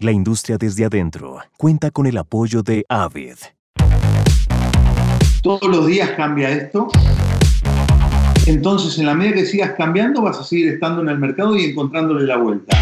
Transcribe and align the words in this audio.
La 0.00 0.10
industria 0.10 0.58
desde 0.58 0.84
adentro 0.84 1.38
cuenta 1.56 1.92
con 1.92 2.06
el 2.06 2.18
apoyo 2.18 2.64
de 2.64 2.84
Avid. 2.88 3.36
Todos 5.40 5.70
los 5.70 5.86
días 5.86 6.10
cambia 6.16 6.50
esto. 6.50 6.88
Entonces, 8.46 8.98
en 8.98 9.06
la 9.06 9.14
medida 9.14 9.34
que 9.34 9.46
sigas 9.46 9.74
cambiando, 9.76 10.20
vas 10.20 10.40
a 10.40 10.42
seguir 10.42 10.66
estando 10.68 11.00
en 11.00 11.10
el 11.10 11.18
mercado 11.20 11.56
y 11.56 11.66
encontrándole 11.66 12.26
la 12.26 12.38
vuelta. 12.38 12.76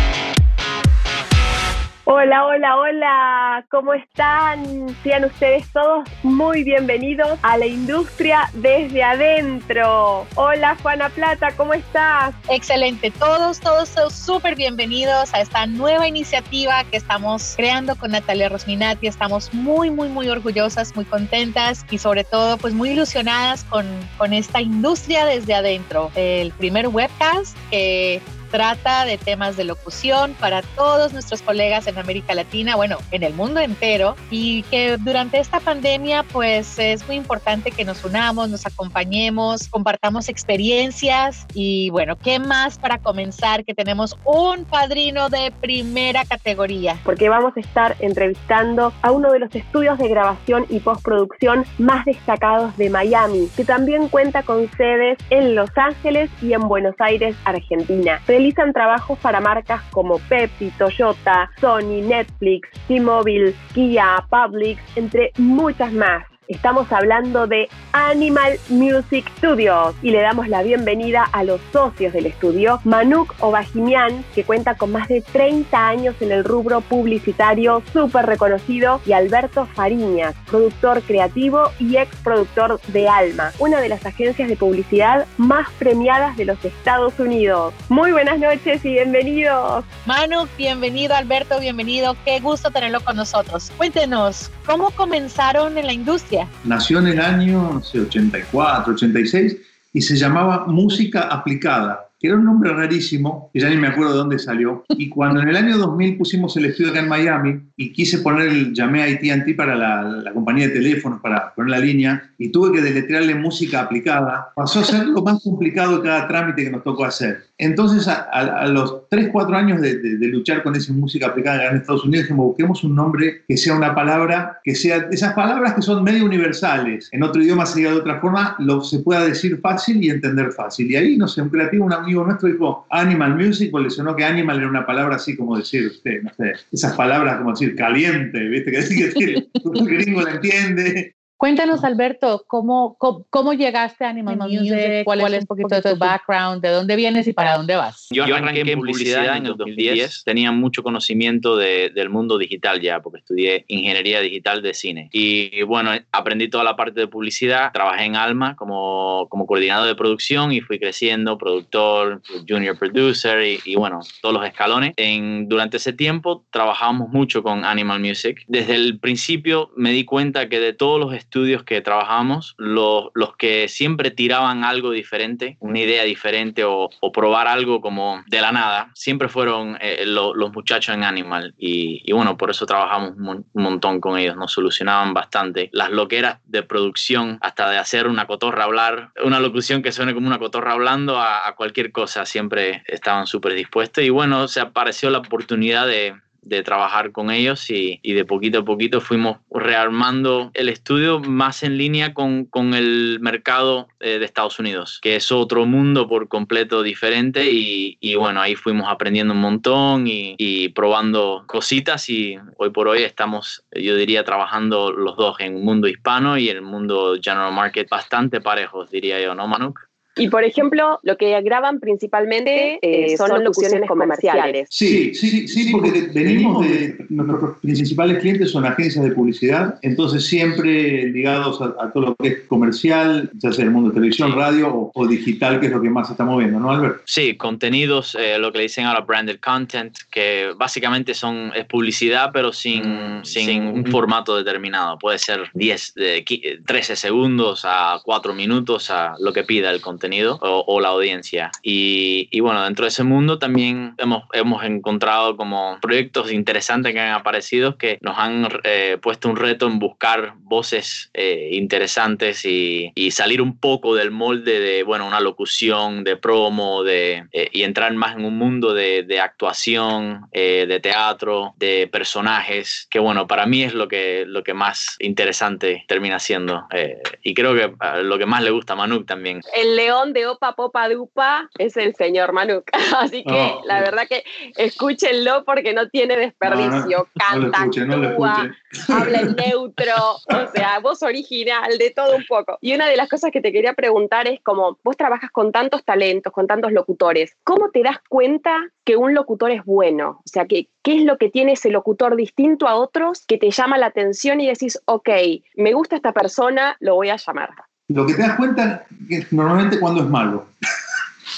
Hola, 2.04 2.44
hola, 2.46 2.76
hola, 2.76 3.64
¿cómo 3.70 3.94
están? 3.94 4.88
Sean 5.04 5.24
ustedes 5.24 5.72
todos 5.72 6.08
muy 6.24 6.64
bienvenidos 6.64 7.38
a 7.42 7.56
la 7.56 7.66
industria 7.66 8.50
desde 8.54 9.04
adentro. 9.04 10.26
Hola, 10.34 10.76
Juana 10.82 11.10
Plata, 11.10 11.52
¿cómo 11.56 11.74
estás? 11.74 12.34
Excelente, 12.48 13.12
todos, 13.12 13.60
todos 13.60 13.88
súper 14.12 14.56
bienvenidos 14.56 15.32
a 15.32 15.42
esta 15.42 15.64
nueva 15.66 16.08
iniciativa 16.08 16.82
que 16.90 16.96
estamos 16.96 17.54
creando 17.56 17.94
con 17.94 18.10
Natalia 18.10 18.48
Rosminati. 18.48 19.06
Estamos 19.06 19.54
muy, 19.54 19.88
muy, 19.90 20.08
muy 20.08 20.28
orgullosas, 20.28 20.96
muy 20.96 21.04
contentas 21.04 21.86
y 21.88 21.98
sobre 21.98 22.24
todo 22.24 22.56
pues 22.58 22.74
muy 22.74 22.90
ilusionadas 22.90 23.62
con, 23.62 23.86
con 24.18 24.32
esta 24.32 24.60
industria 24.60 25.24
desde 25.24 25.54
adentro. 25.54 26.10
El 26.16 26.50
primer 26.50 26.88
webcast 26.88 27.56
que 27.70 28.20
trata 28.52 29.06
de 29.06 29.16
temas 29.16 29.56
de 29.56 29.64
locución 29.64 30.36
para 30.38 30.60
todos 30.60 31.14
nuestros 31.14 31.40
colegas 31.40 31.86
en 31.86 31.96
América 31.96 32.34
Latina, 32.34 32.76
bueno, 32.76 32.98
en 33.10 33.22
el 33.22 33.32
mundo 33.32 33.60
entero, 33.60 34.14
y 34.30 34.62
que 34.64 34.98
durante 34.98 35.38
esta 35.38 35.58
pandemia 35.58 36.22
pues 36.22 36.78
es 36.78 37.06
muy 37.06 37.16
importante 37.16 37.70
que 37.70 37.84
nos 37.86 38.04
unamos, 38.04 38.50
nos 38.50 38.66
acompañemos, 38.66 39.68
compartamos 39.68 40.28
experiencias 40.28 41.46
y 41.54 41.88
bueno, 41.90 42.16
¿qué 42.16 42.38
más 42.38 42.78
para 42.78 42.98
comenzar? 42.98 43.64
Que 43.64 43.74
tenemos 43.74 44.18
un 44.24 44.66
padrino 44.66 45.30
de 45.30 45.50
primera 45.62 46.26
categoría. 46.26 46.98
Porque 47.04 47.30
vamos 47.30 47.56
a 47.56 47.60
estar 47.60 47.96
entrevistando 48.00 48.92
a 49.00 49.12
uno 49.12 49.32
de 49.32 49.38
los 49.38 49.54
estudios 49.54 49.96
de 49.96 50.08
grabación 50.08 50.66
y 50.68 50.80
postproducción 50.80 51.64
más 51.78 52.04
destacados 52.04 52.76
de 52.76 52.90
Miami, 52.90 53.48
que 53.56 53.64
también 53.64 54.08
cuenta 54.08 54.42
con 54.42 54.70
sedes 54.76 55.16
en 55.30 55.54
Los 55.54 55.70
Ángeles 55.76 56.28
y 56.42 56.52
en 56.52 56.68
Buenos 56.68 56.94
Aires, 56.98 57.34
Argentina 57.46 58.20
realizan 58.42 58.72
trabajos 58.72 59.18
para 59.20 59.40
marcas 59.40 59.80
como 59.92 60.18
Pepsi, 60.28 60.70
Toyota, 60.76 61.48
Sony, 61.60 62.02
Netflix, 62.02 62.68
T-Mobile, 62.88 63.54
Kia, 63.72 64.16
Publix, 64.28 64.80
entre 64.96 65.30
muchas 65.38 65.92
más. 65.92 66.24
Estamos 66.48 66.90
hablando 66.90 67.46
de 67.46 67.68
Animal 67.92 68.58
Music 68.68 69.30
Studios 69.38 69.94
y 70.02 70.10
le 70.10 70.20
damos 70.20 70.48
la 70.48 70.62
bienvenida 70.62 71.24
a 71.32 71.44
los 71.44 71.60
socios 71.72 72.12
del 72.12 72.26
estudio, 72.26 72.80
Manuk 72.84 73.34
Obajimian, 73.40 74.24
que 74.34 74.44
cuenta 74.44 74.74
con 74.74 74.92
más 74.92 75.08
de 75.08 75.20
30 75.20 75.88
años 75.88 76.14
en 76.20 76.32
el 76.32 76.44
rubro 76.44 76.80
publicitario 76.80 77.82
súper 77.92 78.26
reconocido, 78.26 79.00
y 79.06 79.12
Alberto 79.12 79.66
Fariñas, 79.74 80.34
productor 80.46 81.02
creativo 81.02 81.70
y 81.78 81.96
ex 81.96 82.14
productor 82.16 82.80
de 82.88 83.08
Alma, 83.08 83.52
una 83.58 83.80
de 83.80 83.88
las 83.88 84.04
agencias 84.06 84.48
de 84.48 84.56
publicidad 84.56 85.26
más 85.36 85.68
premiadas 85.78 86.36
de 86.36 86.46
los 86.46 86.64
Estados 86.64 87.18
Unidos. 87.18 87.74
Muy 87.88 88.12
buenas 88.12 88.38
noches 88.38 88.84
y 88.84 88.92
bienvenidos. 88.92 89.84
Manuk, 90.06 90.48
bienvenido, 90.56 91.14
Alberto, 91.14 91.60
bienvenido. 91.60 92.16
Qué 92.24 92.40
gusto 92.40 92.70
tenerlo 92.70 93.00
con 93.00 93.16
nosotros. 93.16 93.70
Cuéntenos, 93.76 94.50
¿cómo 94.66 94.90
comenzaron 94.90 95.76
en 95.76 95.86
la 95.86 95.92
industria? 95.92 96.48
Nació 96.64 96.98
en 97.00 97.08
el 97.08 97.20
año 97.20 97.81
84, 97.94 98.94
86 98.94 99.56
y 99.92 100.00
se 100.00 100.16
llamaba 100.16 100.66
Música 100.66 101.22
Aplicada 101.22 102.08
que 102.22 102.28
era 102.28 102.36
un 102.36 102.44
nombre 102.44 102.72
rarísimo, 102.72 103.50
que 103.52 103.58
ya 103.58 103.68
ni 103.68 103.76
me 103.76 103.88
acuerdo 103.88 104.12
de 104.12 104.18
dónde 104.18 104.38
salió. 104.38 104.84
Y 104.90 105.08
cuando 105.08 105.42
en 105.42 105.48
el 105.48 105.56
año 105.56 105.76
2000 105.76 106.16
pusimos 106.16 106.56
el 106.56 106.66
estudio 106.66 106.90
acá 106.90 107.00
en 107.00 107.08
Miami 107.08 107.60
y 107.76 107.92
quise 107.92 108.18
poner, 108.18 108.46
el, 108.46 108.72
llamé 108.72 109.02
a 109.02 109.06
AT&T 109.06 109.54
para 109.54 109.74
la, 109.74 110.04
la, 110.04 110.32
compañía 110.32 110.68
de 110.68 110.74
teléfonos 110.74 111.20
para 111.20 111.52
poner 111.52 111.72
la 111.72 111.80
línea 111.80 112.30
y 112.38 112.50
tuve 112.50 112.70
que 112.70 112.80
deletrearle 112.80 113.34
música 113.34 113.80
aplicada, 113.80 114.52
pasó 114.54 114.78
a 114.78 114.84
ser 114.84 115.04
lo 115.08 115.20
más 115.20 115.42
complicado 115.42 115.96
de 115.96 116.08
cada 116.08 116.28
trámite 116.28 116.62
que 116.62 116.70
nos 116.70 116.84
tocó 116.84 117.04
hacer. 117.04 117.46
Entonces, 117.62 118.08
a, 118.08 118.22
a, 118.22 118.66
los 118.66 119.08
3, 119.08 119.28
4 119.30 119.56
años 119.56 119.80
de, 119.80 119.96
de, 119.98 120.18
de, 120.18 120.26
luchar 120.26 120.64
con 120.64 120.74
esa 120.74 120.92
música 120.92 121.28
aplicada 121.28 121.70
en 121.70 121.76
Estados 121.76 122.04
Unidos, 122.04 122.24
dijimos, 122.24 122.46
busquemos 122.46 122.82
un 122.82 122.96
nombre 122.96 123.42
que 123.46 123.56
sea 123.56 123.76
una 123.76 123.94
palabra, 123.94 124.60
que 124.64 124.74
sea 124.74 125.06
esas 125.12 125.32
palabras 125.34 125.74
que 125.74 125.82
son 125.82 126.02
medio 126.02 126.24
universales. 126.24 127.08
En 127.12 127.22
otro 127.22 127.40
idioma 127.40 127.64
sería 127.64 127.92
de 127.92 127.98
otra 127.98 128.20
forma, 128.20 128.56
lo 128.58 128.82
se 128.82 128.98
pueda 128.98 129.24
decir 129.24 129.60
fácil 129.60 130.02
y 130.02 130.10
entender 130.10 130.50
fácil. 130.50 130.90
Y 130.90 130.96
ahí, 130.96 131.16
no 131.16 131.28
sé, 131.28 131.40
un 131.40 131.50
creativo, 131.50 131.86
un 131.86 131.92
amigo 131.92 132.24
nuestro 132.24 132.48
dijo 132.48 132.84
Animal 132.90 133.36
Music, 133.36 133.70
porque 133.70 133.84
le 133.84 133.90
sonó 133.90 134.16
que 134.16 134.24
Animal 134.24 134.58
era 134.58 134.68
una 134.68 134.84
palabra 134.84 135.14
así 135.14 135.36
como 135.36 135.56
decir, 135.56 135.86
usted, 135.86 136.20
no 136.20 136.30
sé, 136.36 136.54
esas 136.72 136.96
palabras 136.96 137.36
como 137.36 137.52
decir 137.52 137.76
caliente, 137.76 138.40
¿viste? 138.40 138.72
Que 138.72 138.76
decir 138.78 139.14
que 139.14 139.34
el 139.34 139.86
gringo 139.86 140.22
la 140.22 140.32
entiende. 140.32 141.14
Cuéntanos, 141.42 141.82
Alberto, 141.82 142.44
¿cómo, 142.46 142.94
cómo, 143.00 143.26
cómo 143.28 143.52
llegaste 143.52 144.04
a 144.04 144.10
Animal, 144.10 144.36
Music? 144.36 145.02
¿Cuál, 145.02 145.34
es 145.34 145.40
un 145.40 145.46
poquito 145.48 145.74
de 145.74 145.82
tu 145.82 145.96
background? 145.96 146.62
¿De 146.62 146.68
dónde 146.68 146.94
vienes 146.94 147.26
y 147.26 147.32
para 147.32 147.56
dónde 147.56 147.74
vas? 147.74 148.06
Yo 148.12 148.22
arranqué 148.22 148.60
en 148.60 148.78
publicidad 148.78 149.36
en 149.36 149.46
el 149.46 149.56
2010. 149.56 150.22
Tenía 150.22 150.52
mucho 150.52 150.84
conocimiento 150.84 151.56
de, 151.56 151.90
del 151.92 152.10
mundo 152.10 152.38
digital 152.38 152.80
ya, 152.80 153.00
porque 153.00 153.18
estudié 153.18 153.64
ingeniería 153.66 154.20
digital 154.20 154.62
de 154.62 154.72
cine. 154.72 155.08
Y 155.12 155.64
bueno, 155.64 155.90
aprendí 156.12 156.48
toda 156.48 156.62
la 156.62 156.76
parte 156.76 157.00
de 157.00 157.08
publicidad. 157.08 157.72
Trabajé 157.72 158.04
en 158.04 158.14
Alma 158.14 158.54
como, 158.54 159.26
como 159.28 159.44
coordinador 159.44 159.88
de 159.88 159.96
producción 159.96 160.52
y 160.52 160.60
fui 160.60 160.78
creciendo, 160.78 161.38
productor, 161.38 162.22
junior 162.48 162.78
producer 162.78 163.42
y, 163.42 163.58
y 163.64 163.74
bueno, 163.74 163.98
todos 164.20 164.32
los 164.32 164.46
escalones. 164.46 164.92
En, 164.96 165.48
durante 165.48 165.78
ese 165.78 165.92
tiempo 165.92 166.44
trabajamos 166.52 167.08
mucho 167.08 167.42
con 167.42 167.64
Animal 167.64 167.98
Music. 167.98 168.44
Desde 168.46 168.76
el 168.76 169.00
principio 169.00 169.72
me 169.74 169.90
di 169.90 170.04
cuenta 170.04 170.48
que 170.48 170.60
de 170.60 170.72
todos 170.72 171.00
los 171.00 171.12
estudios 171.12 171.31
que 171.64 171.80
trabajamos, 171.80 172.54
los, 172.58 173.06
los 173.14 173.36
que 173.36 173.68
siempre 173.68 174.10
tiraban 174.10 174.64
algo 174.64 174.90
diferente, 174.90 175.56
una 175.60 175.80
idea 175.80 176.04
diferente 176.04 176.64
o, 176.64 176.90
o 177.00 177.12
probar 177.12 177.48
algo 177.48 177.80
como 177.80 178.22
de 178.26 178.40
la 178.40 178.52
nada, 178.52 178.90
siempre 178.94 179.28
fueron 179.28 179.78
eh, 179.80 180.04
lo, 180.06 180.34
los 180.34 180.52
muchachos 180.52 180.94
en 180.94 181.04
Animal. 181.04 181.54
Y, 181.58 182.02
y, 182.04 182.12
bueno, 182.12 182.36
por 182.36 182.50
eso 182.50 182.66
trabajamos 182.66 183.14
un 183.16 183.46
montón 183.54 184.00
con 184.00 184.18
ellos, 184.18 184.36
nos 184.36 184.52
solucionaban 184.52 185.14
bastante 185.14 185.70
las 185.72 185.90
loqueras 185.90 186.38
de 186.44 186.62
producción, 186.62 187.38
hasta 187.40 187.70
de 187.70 187.78
hacer 187.78 188.06
una 188.06 188.26
cotorra 188.26 188.64
hablar, 188.64 189.10
una 189.24 189.40
locución 189.40 189.82
que 189.82 189.92
suene 189.92 190.14
como 190.14 190.26
una 190.26 190.38
cotorra 190.38 190.72
hablando 190.72 191.18
a, 191.18 191.48
a 191.48 191.54
cualquier 191.54 191.92
cosa, 191.92 192.26
siempre 192.26 192.82
estaban 192.86 193.26
súper 193.26 193.54
dispuestos. 193.54 194.04
Y 194.04 194.10
bueno, 194.10 194.48
se 194.48 194.60
apareció 194.60 195.10
la 195.10 195.18
oportunidad 195.18 195.86
de, 195.86 196.14
de 196.42 196.62
trabajar 196.62 197.12
con 197.12 197.30
ellos 197.30 197.70
y, 197.70 198.00
y, 198.02 198.12
de 198.12 198.24
poquito 198.24 198.58
a 198.58 198.64
poquito 198.64 199.00
fuimos 199.00 199.38
rearmando 199.50 200.50
el 200.54 200.68
estudio 200.68 201.20
más 201.20 201.62
en 201.62 201.78
línea 201.78 202.14
con, 202.14 202.44
con 202.44 202.74
el 202.74 203.18
mercado 203.20 203.88
eh, 204.00 204.18
de 204.18 204.24
Estados 204.24 204.58
Unidos, 204.58 204.98
que 205.02 205.16
es 205.16 205.30
otro 205.32 205.66
mundo 205.66 206.08
por 206.08 206.28
completo 206.28 206.82
diferente 206.82 207.50
y, 207.50 207.96
y 208.00 208.16
bueno, 208.16 208.40
ahí 208.40 208.56
fuimos 208.56 208.90
aprendiendo 208.90 209.34
un 209.34 209.40
montón 209.40 210.06
y, 210.06 210.34
y, 210.36 210.70
probando 210.70 211.44
cositas 211.46 212.08
y 212.10 212.36
hoy 212.56 212.70
por 212.70 212.88
hoy 212.88 213.02
estamos, 213.02 213.64
yo 213.72 213.96
diría, 213.96 214.24
trabajando 214.24 214.92
los 214.92 215.16
dos 215.16 215.36
en 215.38 215.56
el 215.56 215.62
mundo 215.62 215.88
hispano 215.88 216.38
y 216.38 216.48
el 216.48 216.62
mundo 216.62 217.16
general 217.22 217.52
market 217.52 217.88
bastante 217.88 218.40
parejos, 218.40 218.90
diría 218.90 219.20
yo, 219.20 219.34
¿no, 219.34 219.46
Manuk? 219.46 219.91
Y 220.16 220.28
por 220.28 220.44
ejemplo, 220.44 221.00
lo 221.02 221.16
que 221.16 221.40
graban 221.40 221.80
principalmente 221.80 222.78
eh, 222.82 223.16
son, 223.16 223.28
son, 223.28 223.44
locuciones 223.44 223.88
comerciales. 223.88 224.68
Sí, 224.70 225.14
sí, 225.14 225.48
sí, 225.48 225.72
porque 225.72 226.10
venimos 226.12 226.66
de. 226.66 227.06
Nuestros 227.08 227.58
principales 227.58 228.18
clientes 228.18 228.50
son 228.50 228.64
agencias 228.64 229.04
de 229.04 229.12
publicidad, 229.12 229.78
entonces 229.82 230.26
siempre 230.26 231.08
ligados 231.08 231.60
a, 231.60 231.74
a 231.82 231.92
todo 231.92 232.06
lo 232.06 232.16
que 232.16 232.28
es 232.28 232.40
comercial, 232.48 233.30
ya 233.38 233.52
sea 233.52 233.64
el 233.64 233.70
mundo 233.70 233.90
de 233.90 233.94
televisión, 233.94 234.34
radio 234.34 234.68
o, 234.68 234.92
o, 234.94 235.06
digital, 235.06 235.60
que 235.60 235.66
es 235.66 235.72
lo 235.72 235.80
que 235.80 235.90
más 235.90 236.08
se 236.08 236.14
está 236.14 236.24
moviendo, 236.24 236.60
¿no, 236.60 236.70
Albert? 236.70 237.02
Sí, 237.04 237.36
contenidos, 237.36 238.14
eh, 238.18 238.38
lo 238.38 238.52
que 238.52 238.58
le 238.58 238.64
dicen 238.64 238.86
ahora 238.86 239.00
branded 239.00 239.40
content, 239.40 239.96
que 240.10 240.50
básicamente 240.56 241.14
son, 241.14 241.52
es 241.54 241.64
publicidad, 241.66 242.30
pero 242.32 242.52
sin, 242.52 242.82
mm, 243.20 243.24
sin 243.24 243.46
sí. 243.46 243.58
un 243.58 243.86
formato 243.86 244.36
determinado. 244.36 244.98
Puede 244.98 245.18
ser 245.18 245.50
10, 245.54 245.94
de 245.94 246.24
13 246.66 246.96
segundos 246.96 247.62
a 247.64 248.00
4 248.04 248.34
minutos, 248.34 248.90
a 248.90 249.14
lo 249.18 249.32
que 249.32 249.44
pida 249.44 249.70
el 249.70 249.80
contenido 249.80 250.01
contenido 250.02 250.38
o, 250.40 250.64
o 250.66 250.80
la 250.80 250.88
audiencia. 250.88 251.50
Y, 251.62 252.28
y, 252.30 252.40
bueno, 252.40 252.64
dentro 252.64 252.84
de 252.84 252.88
ese 252.88 253.04
mundo 253.04 253.38
también 253.38 253.94
hemos, 253.98 254.24
hemos 254.32 254.64
encontrado 254.64 255.36
como 255.36 255.78
proyectos 255.80 256.32
interesantes 256.32 256.92
que 256.92 257.00
han 257.00 257.12
aparecido 257.12 257.76
que 257.76 257.98
nos 258.00 258.18
han 258.18 258.48
eh, 258.64 258.98
puesto 259.00 259.28
un 259.28 259.36
reto 259.36 259.66
en 259.66 259.78
buscar 259.78 260.34
voces 260.38 261.10
eh, 261.14 261.50
interesantes 261.52 262.44
y, 262.44 262.90
y, 262.94 263.10
salir 263.12 263.40
un 263.40 263.58
poco 263.58 263.94
del 263.94 264.10
molde 264.10 264.58
de, 264.58 264.82
bueno, 264.82 265.06
una 265.06 265.20
locución, 265.20 266.02
de 266.02 266.16
promo, 266.16 266.82
de, 266.82 267.26
eh, 267.32 267.48
y 267.52 267.62
entrar 267.62 267.92
más 267.94 268.16
en 268.16 268.24
un 268.24 268.36
mundo 268.36 268.74
de, 268.74 269.02
de 269.02 269.20
actuación, 269.20 270.26
eh, 270.32 270.66
de 270.66 270.80
teatro, 270.80 271.54
de 271.58 271.88
personajes, 271.92 272.88
que 272.90 272.98
bueno, 272.98 273.26
para 273.26 273.46
mí 273.46 273.62
es 273.62 273.74
lo 273.74 273.86
que, 273.88 274.24
lo 274.26 274.42
que 274.42 274.54
más 274.54 274.96
interesante 274.98 275.84
termina 275.86 276.18
siendo. 276.18 276.66
Eh, 276.72 277.00
y 277.22 277.34
creo 277.34 277.54
que 277.54 277.72
lo 278.02 278.18
que 278.18 278.26
más 278.26 278.42
le 278.42 278.50
gusta 278.50 278.72
a 278.72 278.76
Manuk 278.76 279.06
también. 279.06 279.40
El 279.54 279.76
Leo 279.76 279.91
león 279.92 280.12
de 280.12 280.26
Opa 280.26 280.54
Popa 280.54 280.88
Dupa 280.88 281.50
es 281.58 281.76
el 281.76 281.94
señor 281.94 282.32
Manuk. 282.32 282.64
Así 282.98 283.22
que 283.24 283.32
Oh, 283.32 283.60
la 283.64 283.80
verdad 283.80 284.06
que 284.08 284.24
escúchenlo 284.56 285.44
porque 285.44 285.72
no 285.72 285.88
tiene 285.88 286.16
desperdicio. 286.16 286.98
No, 286.98 287.50
Canta, 287.50 287.66
no 287.66 288.08
actúa, 288.08 288.50
habla 288.88 289.20
en 289.20 289.36
neutro, 289.36 289.94
o 290.28 290.46
sea, 290.54 290.78
voz 290.80 291.02
original, 291.02 291.76
de 291.78 291.90
todo 291.90 292.16
un 292.16 292.24
poco. 292.26 292.58
Y 292.60 292.74
una 292.74 292.86
de 292.86 292.96
las 292.96 293.08
cosas 293.08 293.30
que 293.30 293.40
te 293.40 293.52
quería 293.52 293.74
preguntar 293.74 294.28
es 294.28 294.40
como, 294.42 294.78
vos 294.82 294.96
trabajas 294.96 295.30
con 295.30 295.52
tantos 295.52 295.84
talentos, 295.84 296.32
con 296.32 296.46
tantos 296.46 296.72
locutores, 296.72 297.36
¿cómo 297.44 297.70
te 297.70 297.82
das 297.82 297.98
cuenta 298.08 298.56
que 298.84 298.96
un 298.96 299.14
locutor 299.14 299.50
es 299.50 299.64
bueno? 299.64 300.20
O 300.24 300.28
sea, 300.28 300.46
que, 300.46 300.68
¿qué 300.82 300.96
es 300.96 301.04
lo 301.04 301.18
que 301.18 301.30
tiene 301.30 301.52
ese 301.52 301.70
locutor 301.70 302.16
distinto 302.16 302.68
a 302.68 302.76
otros 302.76 303.24
que 303.26 303.38
te 303.38 303.50
llama 303.50 303.78
la 303.78 303.86
atención 303.86 304.40
y 304.40 304.46
decís, 304.46 304.80
ok, 304.84 305.08
me 305.56 305.72
gusta 305.72 305.96
esta 305.96 306.12
persona, 306.12 306.76
lo 306.80 306.94
voy 306.94 307.10
a 307.10 307.16
llamar? 307.16 307.50
Lo 307.94 308.06
que 308.06 308.14
te 308.14 308.22
das 308.22 308.36
cuenta 308.36 308.84
es 309.08 309.32
normalmente 309.32 309.78
cuando 309.80 310.02
es 310.02 310.08
malo. 310.08 310.46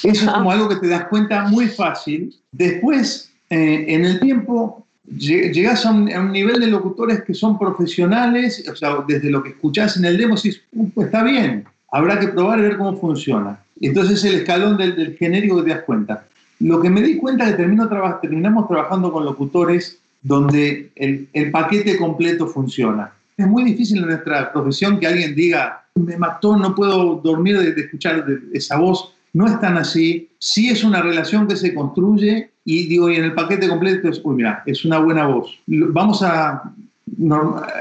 Eso 0.02 0.26
es 0.26 0.30
como 0.30 0.50
algo 0.50 0.68
que 0.68 0.76
te 0.76 0.88
das 0.88 1.06
cuenta 1.06 1.44
muy 1.48 1.66
fácil. 1.68 2.34
Después, 2.52 3.30
eh, 3.50 3.84
en 3.88 4.04
el 4.04 4.20
tiempo, 4.20 4.86
lle- 5.18 5.50
llegas 5.52 5.86
a 5.86 5.90
un, 5.92 6.12
a 6.12 6.20
un 6.20 6.32
nivel 6.32 6.60
de 6.60 6.66
locutores 6.66 7.22
que 7.24 7.32
son 7.34 7.58
profesionales, 7.58 8.64
o 8.70 8.76
sea, 8.76 8.96
desde 9.06 9.30
lo 9.30 9.42
que 9.42 9.50
escuchás 9.50 9.96
en 9.96 10.04
el 10.04 10.18
demo, 10.18 10.34
decís, 10.36 10.60
"Uh, 10.72 10.88
pues 10.90 11.06
está 11.06 11.22
bien, 11.24 11.64
habrá 11.90 12.18
que 12.20 12.28
probar 12.28 12.58
y 12.58 12.62
ver 12.62 12.76
cómo 12.76 12.98
funciona. 13.00 13.58
Entonces 13.80 14.22
el 14.24 14.34
escalón 14.36 14.76
del, 14.76 14.94
del 14.96 15.16
genérico 15.16 15.56
que 15.56 15.62
te 15.64 15.70
das 15.70 15.84
cuenta. 15.84 16.24
Lo 16.60 16.80
que 16.80 16.90
me 16.90 17.02
di 17.02 17.16
cuenta 17.16 17.44
es 17.44 17.52
que 17.52 17.56
termino 17.58 17.88
traba- 17.88 18.20
terminamos 18.20 18.68
trabajando 18.68 19.10
con 19.12 19.24
locutores 19.24 19.98
donde 20.22 20.90
el, 20.96 21.28
el 21.32 21.50
paquete 21.50 21.96
completo 21.96 22.46
funciona. 22.46 23.12
Es 23.36 23.46
muy 23.46 23.64
difícil 23.64 23.98
en 23.98 24.06
nuestra 24.06 24.52
profesión 24.52 24.98
que 25.00 25.06
alguien 25.06 25.34
diga, 25.34 25.83
me 25.94 26.16
mató, 26.16 26.56
no 26.56 26.74
puedo 26.74 27.16
dormir 27.16 27.58
de, 27.58 27.80
escuchar 27.80 28.26
esa 28.52 28.78
voz. 28.78 29.12
No 29.32 29.46
es 29.46 29.58
tan 29.60 29.76
así. 29.78 30.28
Sí 30.38 30.68
es 30.68 30.84
una 30.84 31.02
relación 31.02 31.46
que 31.46 31.56
se 31.56 31.74
construye 31.74 32.50
y 32.64 32.86
digo, 32.86 33.10
y 33.10 33.16
en 33.16 33.24
el 33.24 33.34
paquete 33.34 33.68
completo 33.68 34.08
es, 34.08 34.24
mira, 34.24 34.62
es 34.66 34.84
una 34.84 34.98
buena 34.98 35.26
voz. 35.26 35.58
Vamos 35.66 36.22
a, 36.22 36.62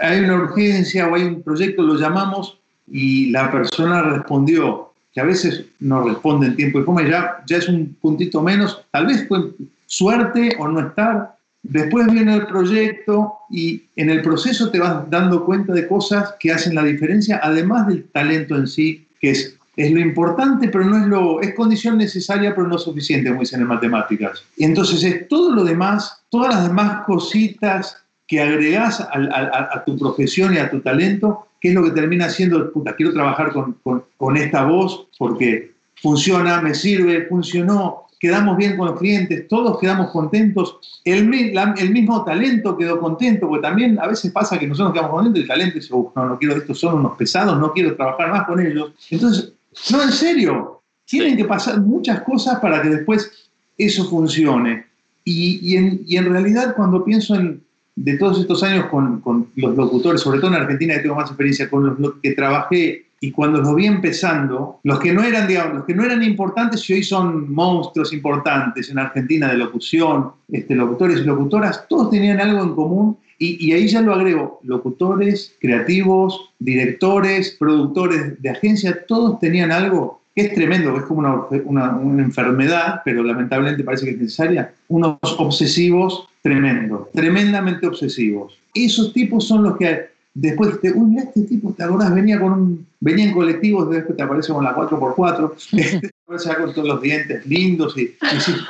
hay 0.01 0.19
una 0.19 0.35
urgencia 0.35 1.07
o 1.07 1.15
hay 1.15 1.23
un 1.23 1.41
proyecto, 1.41 1.83
lo 1.83 1.95
llamamos 1.95 2.57
y 2.91 3.31
la 3.31 3.51
persona 3.51 4.01
respondió, 4.01 4.91
que 5.13 5.21
a 5.21 5.25
veces 5.25 5.65
no 5.79 6.03
responde 6.03 6.47
en 6.47 6.55
tiempo 6.55 6.79
y 6.79 6.83
forma, 6.83 7.07
ya, 7.07 7.43
ya 7.45 7.57
es 7.57 7.69
un 7.69 7.95
puntito 8.01 8.41
menos, 8.41 8.83
tal 8.91 9.05
vez 9.05 9.27
fue 9.27 9.51
suerte 9.85 10.55
o 10.59 10.67
no 10.67 10.87
estar. 10.87 11.35
Después 11.63 12.07
viene 12.11 12.35
el 12.35 12.45
proyecto 12.45 13.35
y 13.49 13.83
en 13.95 14.09
el 14.09 14.21
proceso 14.21 14.69
te 14.69 14.79
vas 14.79 15.09
dando 15.09 15.45
cuenta 15.45 15.71
de 15.73 15.87
cosas 15.87 16.35
que 16.39 16.51
hacen 16.51 16.75
la 16.75 16.83
diferencia, 16.83 17.39
además 17.41 17.87
del 17.87 18.03
talento 18.11 18.55
en 18.57 18.67
sí, 18.67 19.07
que 19.21 19.31
es, 19.31 19.57
es 19.77 19.91
lo 19.91 20.01
importante, 20.01 20.67
pero 20.67 20.83
no 20.85 20.97
es 20.97 21.05
lo, 21.07 21.41
es 21.41 21.53
condición 21.55 21.97
necesaria, 21.97 22.53
pero 22.53 22.67
no 22.67 22.77
suficiente, 22.77 23.29
como 23.29 23.39
dicen 23.41 23.61
en 23.61 23.67
matemáticas. 23.67 24.43
Y 24.57 24.65
entonces 24.65 25.03
es 25.03 25.27
todo 25.29 25.55
lo 25.55 25.63
demás, 25.63 26.21
todas 26.29 26.53
las 26.53 26.67
demás 26.67 27.05
cositas 27.05 27.97
que 28.27 28.41
agregás 28.41 28.99
a, 28.99 29.83
tu 29.85 29.97
profesión 29.97 30.53
y 30.53 30.57
a 30.57 30.69
tu 30.69 30.81
talento, 30.81 31.47
que 31.61 31.69
es 31.69 31.73
lo 31.75 31.83
que 31.85 31.91
termina 31.91 32.29
siendo, 32.29 32.71
puta, 32.73 32.93
quiero 32.95 33.13
trabajar 33.13 33.53
con- 33.53 33.77
con 34.17 34.37
esta 34.37 34.65
voz 34.65 35.07
porque 35.17 35.71
funciona, 36.01 36.61
me 36.61 36.73
sirve, 36.75 37.25
funcionó, 37.27 38.03
quedamos 38.23 38.55
bien 38.55 38.77
con 38.77 38.87
los 38.87 38.97
clientes, 38.97 39.49
todos 39.49 39.77
quedamos 39.81 40.09
contentos, 40.11 40.77
el, 41.03 41.27
mi- 41.27 41.51
la- 41.51 41.75
el 41.77 41.91
mismo 41.91 42.23
talento 42.23 42.77
quedó 42.77 42.97
contento, 42.97 43.49
porque 43.49 43.63
también 43.63 43.99
a 43.99 44.07
veces 44.07 44.31
pasa 44.31 44.57
que 44.57 44.65
nosotros 44.65 44.93
quedamos 44.93 45.11
contentos 45.11 45.39
y 45.39 45.41
el 45.41 45.47
talento 45.49 45.75
dice, 45.75 45.93
"Uf, 45.93 46.15
no, 46.15 46.25
no 46.29 46.39
quiero, 46.39 46.55
estos 46.55 46.79
son 46.79 46.99
unos 46.99 47.17
pesados, 47.17 47.59
no 47.59 47.73
quiero 47.73 47.97
trabajar 47.97 48.31
más 48.31 48.45
con 48.47 48.65
ellos. 48.65 48.93
Entonces, 49.11 49.51
no, 49.91 50.01
en 50.03 50.11
serio, 50.13 50.81
tienen 51.05 51.35
que 51.35 51.43
pasar 51.43 51.81
muchas 51.81 52.21
cosas 52.21 52.59
para 52.61 52.81
que 52.81 52.87
después 52.89 53.29
eso 53.77 54.05
funcione. 54.09 54.85
Y, 55.25 55.59
y 55.61 55.75
en, 55.75 56.01
y 56.07 56.15
en 56.15 56.31
realidad 56.31 56.75
cuando 56.77 57.03
pienso 57.03 57.35
en, 57.35 57.61
de 57.97 58.17
todos 58.17 58.39
estos 58.39 58.63
años 58.63 58.85
con, 58.85 59.19
con 59.19 59.47
los 59.57 59.75
locutores, 59.75 60.21
sobre 60.21 60.39
todo 60.39 60.51
en 60.51 60.61
Argentina 60.61 60.93
que 60.95 61.01
tengo 61.01 61.15
más 61.15 61.29
experiencia, 61.29 61.69
con 61.69 61.85
los 61.87 61.99
lo- 61.99 62.21
que 62.21 62.31
trabajé 62.31 63.02
y 63.23 63.31
cuando 63.31 63.61
los 63.61 63.73
vi 63.73 63.85
empezando, 63.85 64.81
los 64.83 64.99
que 64.99 65.13
no 65.13 65.23
eran, 65.23 65.47
digamos, 65.47 65.75
los 65.75 65.85
que 65.85 65.95
no 65.95 66.03
eran 66.03 66.21
importantes 66.23 66.89
y 66.89 66.93
hoy 66.93 67.03
son 67.03 67.53
monstruos 67.53 68.11
importantes 68.11 68.89
en 68.89 68.99
Argentina 68.99 69.47
de 69.47 69.57
locución, 69.57 70.31
este, 70.51 70.75
locutores 70.75 71.21
y 71.21 71.23
locutoras, 71.23 71.87
todos 71.87 72.09
tenían 72.09 72.41
algo 72.41 72.61
en 72.61 72.75
común 72.75 73.17
y, 73.39 73.65
y 73.65 73.71
ahí 73.71 73.87
ya 73.87 74.01
lo 74.01 74.13
agrego, 74.13 74.59
locutores, 74.63 75.55
creativos, 75.61 76.49
directores, 76.59 77.55
productores 77.57 78.41
de 78.41 78.49
agencia, 78.49 79.05
todos 79.07 79.39
tenían 79.39 79.71
algo 79.71 80.21
que 80.35 80.41
es 80.41 80.53
tremendo, 80.53 80.97
es 80.97 81.03
como 81.03 81.47
una, 81.65 81.97
enfermedad, 82.21 83.01
pero 83.05 83.23
lamentablemente 83.23 83.85
parece 83.85 84.05
que 84.05 84.11
es 84.11 84.17
necesaria, 84.17 84.73
unos 84.89 85.17
obsesivos 85.37 86.27
tremendos, 86.41 87.09
tremendamente 87.13 87.87
obsesivos. 87.87 88.57
Esos 88.73 89.13
tipos 89.13 89.47
son 89.47 89.63
los 89.63 89.77
que 89.77 90.07
después 90.33 90.81
te, 90.81 90.91
uy, 90.91 91.17
este 91.17 91.43
tipo, 91.43 91.73
¿te 91.73 91.83
acordás? 91.83 92.13
Venía, 92.13 92.39
con 92.39 92.53
un, 92.53 92.87
venía 93.03 93.25
en 93.25 93.33
colectivos, 93.33 93.89
después 93.89 94.15
te 94.15 94.23
aparece 94.23 94.53
con 94.53 94.63
la 94.63 94.73
4x4, 94.75 95.53
este, 95.77 95.99
te 96.07 96.11
aparece 96.25 96.49
ya 96.49 96.57
con 96.57 96.73
todos 96.73 96.87
los 96.87 97.01
dientes 97.01 97.45
lindos 97.45 97.97
y, 97.97 98.01
y, 98.01 98.17
decís- 98.21 98.67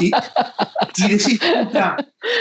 y, 0.00 0.10
y 1.04 1.08
decís, 1.08 1.40
puta, 1.64 1.96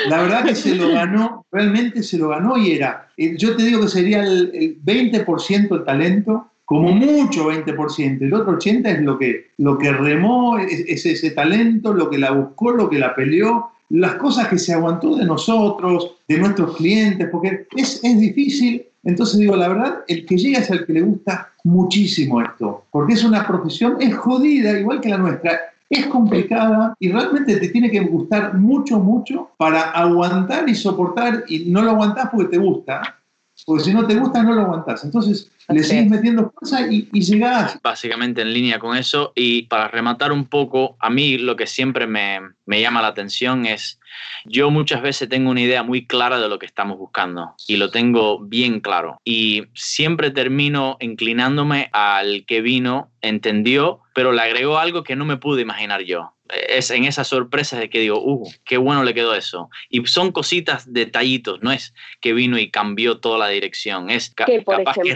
la 0.07 0.21
verdad 0.21 0.45
que 0.45 0.55
se 0.55 0.75
lo 0.75 0.89
ganó, 0.89 1.45
realmente 1.51 2.03
se 2.03 2.17
lo 2.17 2.29
ganó 2.29 2.57
y 2.57 2.73
era, 2.73 3.09
eh, 3.17 3.35
yo 3.37 3.55
te 3.55 3.63
digo 3.63 3.81
que 3.81 3.87
sería 3.87 4.23
el, 4.23 4.51
el 4.53 4.81
20% 4.83 5.75
el 5.75 5.83
talento, 5.83 6.47
como 6.65 6.91
mucho 6.93 7.49
20%, 7.51 8.21
el 8.21 8.33
otro 8.33 8.57
80% 8.57 8.85
es 8.85 9.01
lo 9.01 9.17
que, 9.17 9.47
lo 9.57 9.77
que 9.77 9.91
remó, 9.91 10.57
es, 10.59 10.85
es 10.87 11.05
ese 11.05 11.31
talento, 11.31 11.91
lo 11.91 12.09
que 12.09 12.17
la 12.19 12.31
buscó, 12.31 12.71
lo 12.71 12.89
que 12.89 12.99
la 12.99 13.13
peleó, 13.15 13.71
las 13.89 14.15
cosas 14.15 14.47
que 14.47 14.57
se 14.57 14.73
aguantó 14.73 15.17
de 15.17 15.25
nosotros, 15.25 16.15
de 16.29 16.37
nuestros 16.37 16.77
clientes, 16.77 17.27
porque 17.29 17.65
es, 17.75 17.99
es 18.03 18.19
difícil. 18.19 18.85
Entonces 19.03 19.39
digo, 19.39 19.55
la 19.55 19.67
verdad, 19.67 19.99
el 20.07 20.25
que 20.25 20.37
llega 20.37 20.59
es 20.59 20.69
el 20.69 20.85
que 20.85 20.93
le 20.93 21.01
gusta 21.01 21.49
muchísimo 21.63 22.41
esto, 22.41 22.85
porque 22.91 23.13
es 23.13 23.23
una 23.23 23.45
profesión, 23.45 23.97
es 23.99 24.15
jodida, 24.15 24.79
igual 24.79 25.01
que 25.01 25.09
la 25.09 25.17
nuestra, 25.17 25.59
es 25.89 26.05
complicada 26.07 26.95
y 26.99 27.11
realmente 27.11 27.57
te 27.57 27.67
tiene 27.67 27.91
que 27.91 27.99
gustar 27.99 28.57
mucho, 28.57 28.99
mucho 28.99 29.51
para 29.57 29.91
aguantar 29.91 30.69
y 30.69 30.75
soportar 30.75 31.43
y 31.49 31.65
no 31.65 31.81
lo 31.81 31.91
aguantás 31.91 32.29
porque 32.31 32.51
te 32.51 32.57
gusta, 32.57 33.19
porque 33.65 33.83
si 33.83 33.93
no 33.93 34.07
te 34.07 34.15
gusta 34.15 34.41
no 34.41 34.53
lo 34.53 34.61
aguantás. 34.61 35.03
Entonces 35.03 35.51
le 35.73 35.79
es. 35.81 36.09
metiendo 36.09 36.51
fuerza 36.51 36.91
y, 36.91 37.07
y 37.13 37.21
llegás. 37.21 37.79
básicamente 37.81 38.41
en 38.41 38.53
línea 38.53 38.79
con 38.79 38.95
eso. 38.97 39.33
Y 39.35 39.63
para 39.63 39.87
rematar 39.87 40.31
un 40.31 40.45
poco, 40.45 40.97
a 40.99 41.09
mí 41.09 41.37
lo 41.37 41.55
que 41.55 41.67
siempre 41.67 42.07
me, 42.07 42.39
me 42.65 42.81
llama 42.81 43.01
la 43.01 43.07
atención 43.09 43.65
es, 43.65 43.99
yo 44.45 44.69
muchas 44.71 45.01
veces 45.01 45.29
tengo 45.29 45.49
una 45.51 45.61
idea 45.61 45.83
muy 45.83 46.05
clara 46.05 46.39
de 46.39 46.49
lo 46.49 46.59
que 46.59 46.65
estamos 46.65 46.97
buscando 46.97 47.53
y 47.67 47.77
lo 47.77 47.89
tengo 47.91 48.39
bien 48.39 48.79
claro. 48.81 49.19
Y 49.23 49.63
siempre 49.73 50.31
termino 50.31 50.97
inclinándome 50.99 51.89
al 51.93 52.45
que 52.45 52.61
vino, 52.61 53.09
entendió, 53.21 54.01
pero 54.13 54.31
le 54.31 54.41
agregó 54.41 54.77
algo 54.79 55.03
que 55.03 55.15
no 55.15 55.25
me 55.25 55.37
pude 55.37 55.61
imaginar 55.61 56.01
yo. 56.01 56.33
Es 56.67 56.91
en 56.91 57.05
esas 57.05 57.29
sorpresas 57.29 57.79
de 57.79 57.89
que 57.89 57.99
digo, 58.01 58.21
uh, 58.21 58.45
qué 58.65 58.75
bueno 58.75 59.05
le 59.05 59.13
quedó 59.13 59.33
eso. 59.35 59.69
Y 59.89 60.05
son 60.07 60.33
cositas, 60.33 60.91
detallitos, 60.91 61.59
no 61.63 61.71
es 61.71 61.93
que 62.19 62.33
vino 62.33 62.57
y 62.59 62.69
cambió 62.69 63.19
toda 63.19 63.37
la 63.37 63.47
dirección, 63.47 64.09
es 64.09 64.31
ca- 64.35 64.43
¿Qué, 64.43 64.61
por 64.61 64.75
capaz 64.79 64.95
que? 65.01 65.11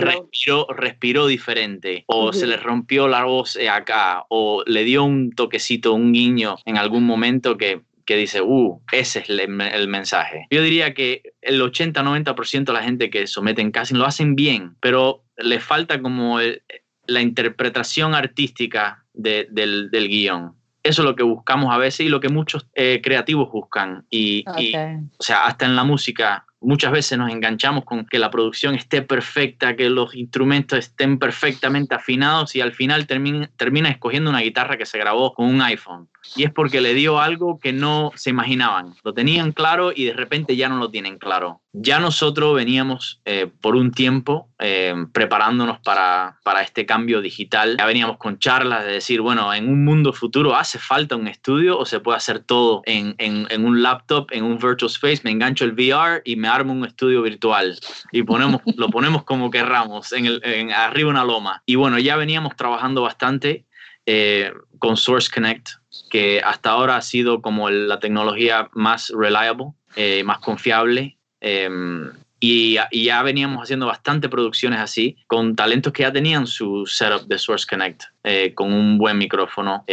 Respiró, 0.46 0.68
respiró 0.70 1.28
diferente, 1.28 2.04
o 2.08 2.32
se 2.34 2.46
le 2.48 2.58
rompió 2.58 3.08
la 3.08 3.24
voz 3.26 3.56
eh, 3.56 3.70
acá, 3.70 4.26
o 4.30 4.64
le 4.66 4.84
dio 4.84 5.04
un 5.04 5.32
toquecito, 5.32 5.94
un 5.94 6.14
guiño 6.14 6.58
en 6.66 6.78
algún 6.78 7.04
momento 7.06 7.58
que, 7.58 7.82
que 8.06 8.16
dice, 8.16 8.42
uh, 8.42 8.82
ese 8.92 9.20
es 9.20 9.30
el, 9.30 9.40
el 9.40 9.88
mensaje. 9.88 10.46
Yo 10.52 10.62
diría 10.62 10.94
que 10.94 11.24
el 11.42 11.60
80-90% 11.62 12.66
de 12.66 12.74
la 12.74 12.84
gente 12.84 13.10
que 13.10 13.26
someten 13.28 13.72
casting 13.72 13.96
lo 13.98 14.06
hacen 14.06 14.36
bien, 14.36 14.76
pero 14.80 15.24
le 15.38 15.60
falta 15.60 16.02
como 16.02 16.40
el- 16.40 16.62
la 17.08 17.22
interpretación 17.22 18.14
artística 18.16 19.06
de- 19.14 19.48
del, 19.52 19.90
del 19.92 20.08
guion. 20.08 20.54
Eso 20.84 21.02
es 21.02 21.06
lo 21.08 21.16
que 21.16 21.24
buscamos 21.24 21.74
a 21.74 21.78
veces 21.80 22.02
y 22.06 22.10
lo 22.10 22.20
que 22.20 22.30
muchos 22.30 22.68
eh, 22.76 23.00
creativos 23.04 23.52
buscan. 23.52 24.06
Y, 24.12 24.44
y, 24.58 24.76
Ok. 24.76 25.04
o 25.18 25.24
sea, 25.24 25.46
hasta 25.46 25.66
en 25.66 25.76
la 25.76 25.84
música, 25.84 26.46
muchas 26.66 26.92
veces 26.92 27.18
nos 27.18 27.32
enganchamos 27.32 27.86
con 27.86 28.06
que 28.06 28.20
la 28.20 28.32
producción 28.32 28.76
esté 28.76 29.02
perfecta, 29.02 29.76
que 29.76 29.90
los 29.90 30.16
instrumentos 30.16 30.80
estén 30.80 31.20
perfectamente 31.20 31.96
afinados 31.96 32.56
y 32.56 32.62
al 32.62 32.74
final 32.74 33.08
termina, 33.08 33.50
termina 33.56 33.90
escogiendo 33.90 34.30
una 34.30 34.42
guitarra 34.42 34.78
que 34.78 34.86
se 34.86 34.98
grabó 34.98 35.34
con 35.34 35.48
un 35.48 35.62
iPhone. 35.62 36.10
Y 36.36 36.44
es 36.44 36.52
porque 36.52 36.82
le 36.82 36.94
dio 36.94 37.20
algo 37.20 37.60
que 37.60 37.72
no 37.72 38.12
se 38.16 38.32
imaginaban. 38.32 38.96
Lo 39.04 39.14
tenían 39.14 39.52
claro 39.52 39.92
y 39.96 40.06
de 40.06 40.14
repente 40.14 40.56
ya 40.56 40.68
no 40.70 40.78
lo 40.78 40.90
tienen 40.90 41.18
claro. 41.20 41.62
Ya 41.72 42.00
nosotros 42.00 42.56
veníamos 42.56 43.22
eh, 43.26 43.48
por 43.62 43.76
un 43.76 43.92
tiempo 43.92 44.50
eh, 44.60 44.94
preparándonos 45.12 45.80
para, 45.80 46.40
para 46.44 46.62
este 46.62 46.86
cambio 46.86 47.22
digital. 47.22 47.76
Ya 47.78 47.86
veníamos 47.86 48.18
con 48.18 48.40
charlas 48.40 48.86
de 48.86 48.94
decir, 48.94 49.22
bueno, 49.22 49.54
en 49.54 49.68
un 49.70 49.84
mundo 49.84 50.14
futuro 50.14 50.56
hace 50.56 50.80
falta 50.80 51.16
un 51.16 51.28
estudio 51.28 51.78
o 51.78 51.86
se 51.86 52.00
puede 52.00 52.18
hacer 52.18 52.40
todo 52.40 52.82
en, 52.86 53.16
en- 53.18 53.66
un 53.66 53.82
laptop, 53.84 54.28
en 54.32 54.44
un 54.44 54.58
virtual 54.58 54.90
space, 54.92 55.22
me 55.24 55.32
engancho 55.32 55.66
el 55.66 55.74
VR 55.74 56.22
y 56.24 56.36
me 56.36 56.48
armo 56.48 56.72
un 56.74 56.86
estudio 56.86 57.22
virtual 57.22 57.78
y 58.12 58.24
ponemos, 58.24 58.62
lo 58.78 58.90
ponemos 58.90 59.24
como 59.24 59.50
querramos, 59.52 60.12
en 60.14 60.26
el, 60.26 60.42
en- 60.44 60.72
arriba 60.72 61.10
una 61.10 61.24
loma. 61.26 61.62
Y 61.66 61.76
bueno, 61.76 62.00
ya 62.00 62.16
veníamos 62.16 62.56
trabajando 62.56 63.02
bastante 63.02 63.66
eh, 64.06 64.54
con 64.80 64.98
Source 64.98 65.30
Connect, 65.34 65.70
que 66.12 66.42
hasta 66.44 66.70
ahora 66.70 66.98
ha 66.98 67.02
sido 67.02 67.42
como 67.42 67.70
la 67.70 68.00
tecnología 68.00 68.70
más 68.74 69.12
reliable, 69.16 69.74
eh, 69.96 70.24
más 70.24 70.40
confiable. 70.40 71.18
Em, 71.42 72.12
y, 72.40 72.78
ya 72.92 73.24
veníamos 73.24 73.64
haciendo 73.64 73.88
bastante 73.88 74.30
producciones 74.30 74.80
así, 74.80 75.18
con 75.28 75.56
talentos 75.56 75.94
que 75.94 76.04
ya 76.04 76.12
tenían 76.12 76.48
su 76.48 76.86
setup 76.86 77.28
de 77.28 77.38
Source 77.38 77.66
Connect, 77.70 78.04
eh, 78.24 78.54
con 78.54 78.74
un 78.74 78.98
buen 78.98 79.18
micrófono, 79.18 79.86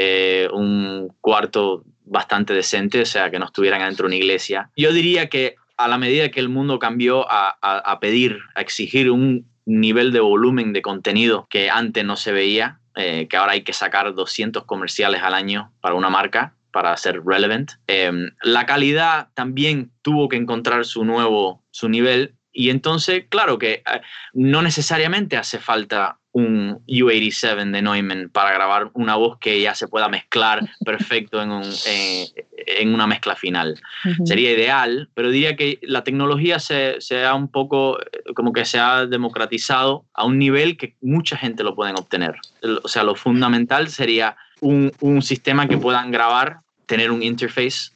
un 0.52 1.12
cuarto 1.20 1.84
bastante 2.04 2.52
decente, 2.52 3.02
o 3.02 3.06
sea, 3.06 3.30
que 3.30 3.38
no 3.38 3.46
estuvieran 3.46 3.80
dentro 3.80 4.04
de 4.04 4.08
una 4.08 4.16
iglesia. 4.16 4.70
Yo 4.76 4.92
diría 4.92 5.28
que 5.28 5.56
a 5.76 5.88
la 5.88 5.98
medida 5.98 6.30
que 6.30 6.40
el 6.40 6.48
mundo 6.48 6.78
cambió 6.78 7.26
a 7.28 7.98
pedir, 8.00 8.38
a 8.54 8.60
exigir 8.60 9.10
un 9.10 9.46
nivel 9.64 10.12
de 10.12 10.20
volumen 10.20 10.72
de 10.72 10.82
contenido 10.82 11.46
que 11.48 11.70
antes 11.70 12.04
no 12.04 12.16
se 12.16 12.32
veía, 12.32 12.80
eh, 12.94 13.26
que 13.28 13.36
ahora 13.36 13.52
hay 13.52 13.62
que 13.62 13.72
sacar 13.72 14.12
200 14.14 14.64
comerciales 14.64 15.22
al 15.22 15.34
año 15.34 15.72
para 15.80 15.94
una 15.94 16.10
marca 16.10 16.54
para 16.72 16.96
ser 16.96 17.22
relevant. 17.24 17.72
Em, 17.86 18.30
la 18.42 18.66
calidad 18.66 19.28
también 19.34 19.92
tuvo 20.02 20.28
que 20.28 20.36
encontrar 20.36 20.84
su 20.84 21.04
nuevo, 21.04 21.62
su 21.70 21.88
nivel 21.88 22.34
y 22.52 22.70
entonces, 22.70 23.24
claro 23.28 23.58
que 23.58 23.72
eh, 23.72 24.00
no 24.34 24.62
necesariamente 24.62 25.36
hace 25.36 25.58
falta 25.58 26.18
un 26.32 26.82
U87 26.86 27.70
de 27.72 27.82
Neumann 27.82 28.30
para 28.30 28.52
grabar 28.52 28.90
una 28.94 29.16
voz 29.16 29.38
que 29.38 29.60
ya 29.60 29.74
se 29.74 29.88
pueda 29.88 30.08
mezclar 30.08 30.60
perfecto 30.84 31.42
en, 31.42 31.62
en 32.56 32.94
una 32.94 33.06
mezcla 33.06 33.36
final. 33.36 33.78
Sería 34.24 34.52
ideal, 34.52 35.10
pero 35.14 35.30
diría 35.30 35.56
que 35.56 35.78
la 35.82 36.04
tecnología 36.04 36.58
se, 36.58 37.00
se, 37.00 37.24
ha 37.24 37.34
un 37.34 37.48
poco, 37.48 37.98
como 38.34 38.52
que 38.52 38.64
se 38.64 38.78
ha 38.78 39.06
democratizado 39.06 40.06
a 40.14 40.24
un 40.24 40.38
nivel 40.38 40.76
que 40.78 40.96
mucha 41.02 41.36
gente 41.36 41.64
lo 41.64 41.74
pueden 41.74 41.98
obtener. 41.98 42.36
O 42.82 42.88
sea, 42.88 43.02
lo 43.02 43.14
fundamental 43.14 43.88
sería 43.88 44.36
un, 44.62 44.90
un 45.00 45.20
sistema 45.20 45.68
que 45.68 45.76
puedan 45.76 46.10
grabar, 46.10 46.60
tener 46.86 47.10
un 47.10 47.22
interface 47.22 47.90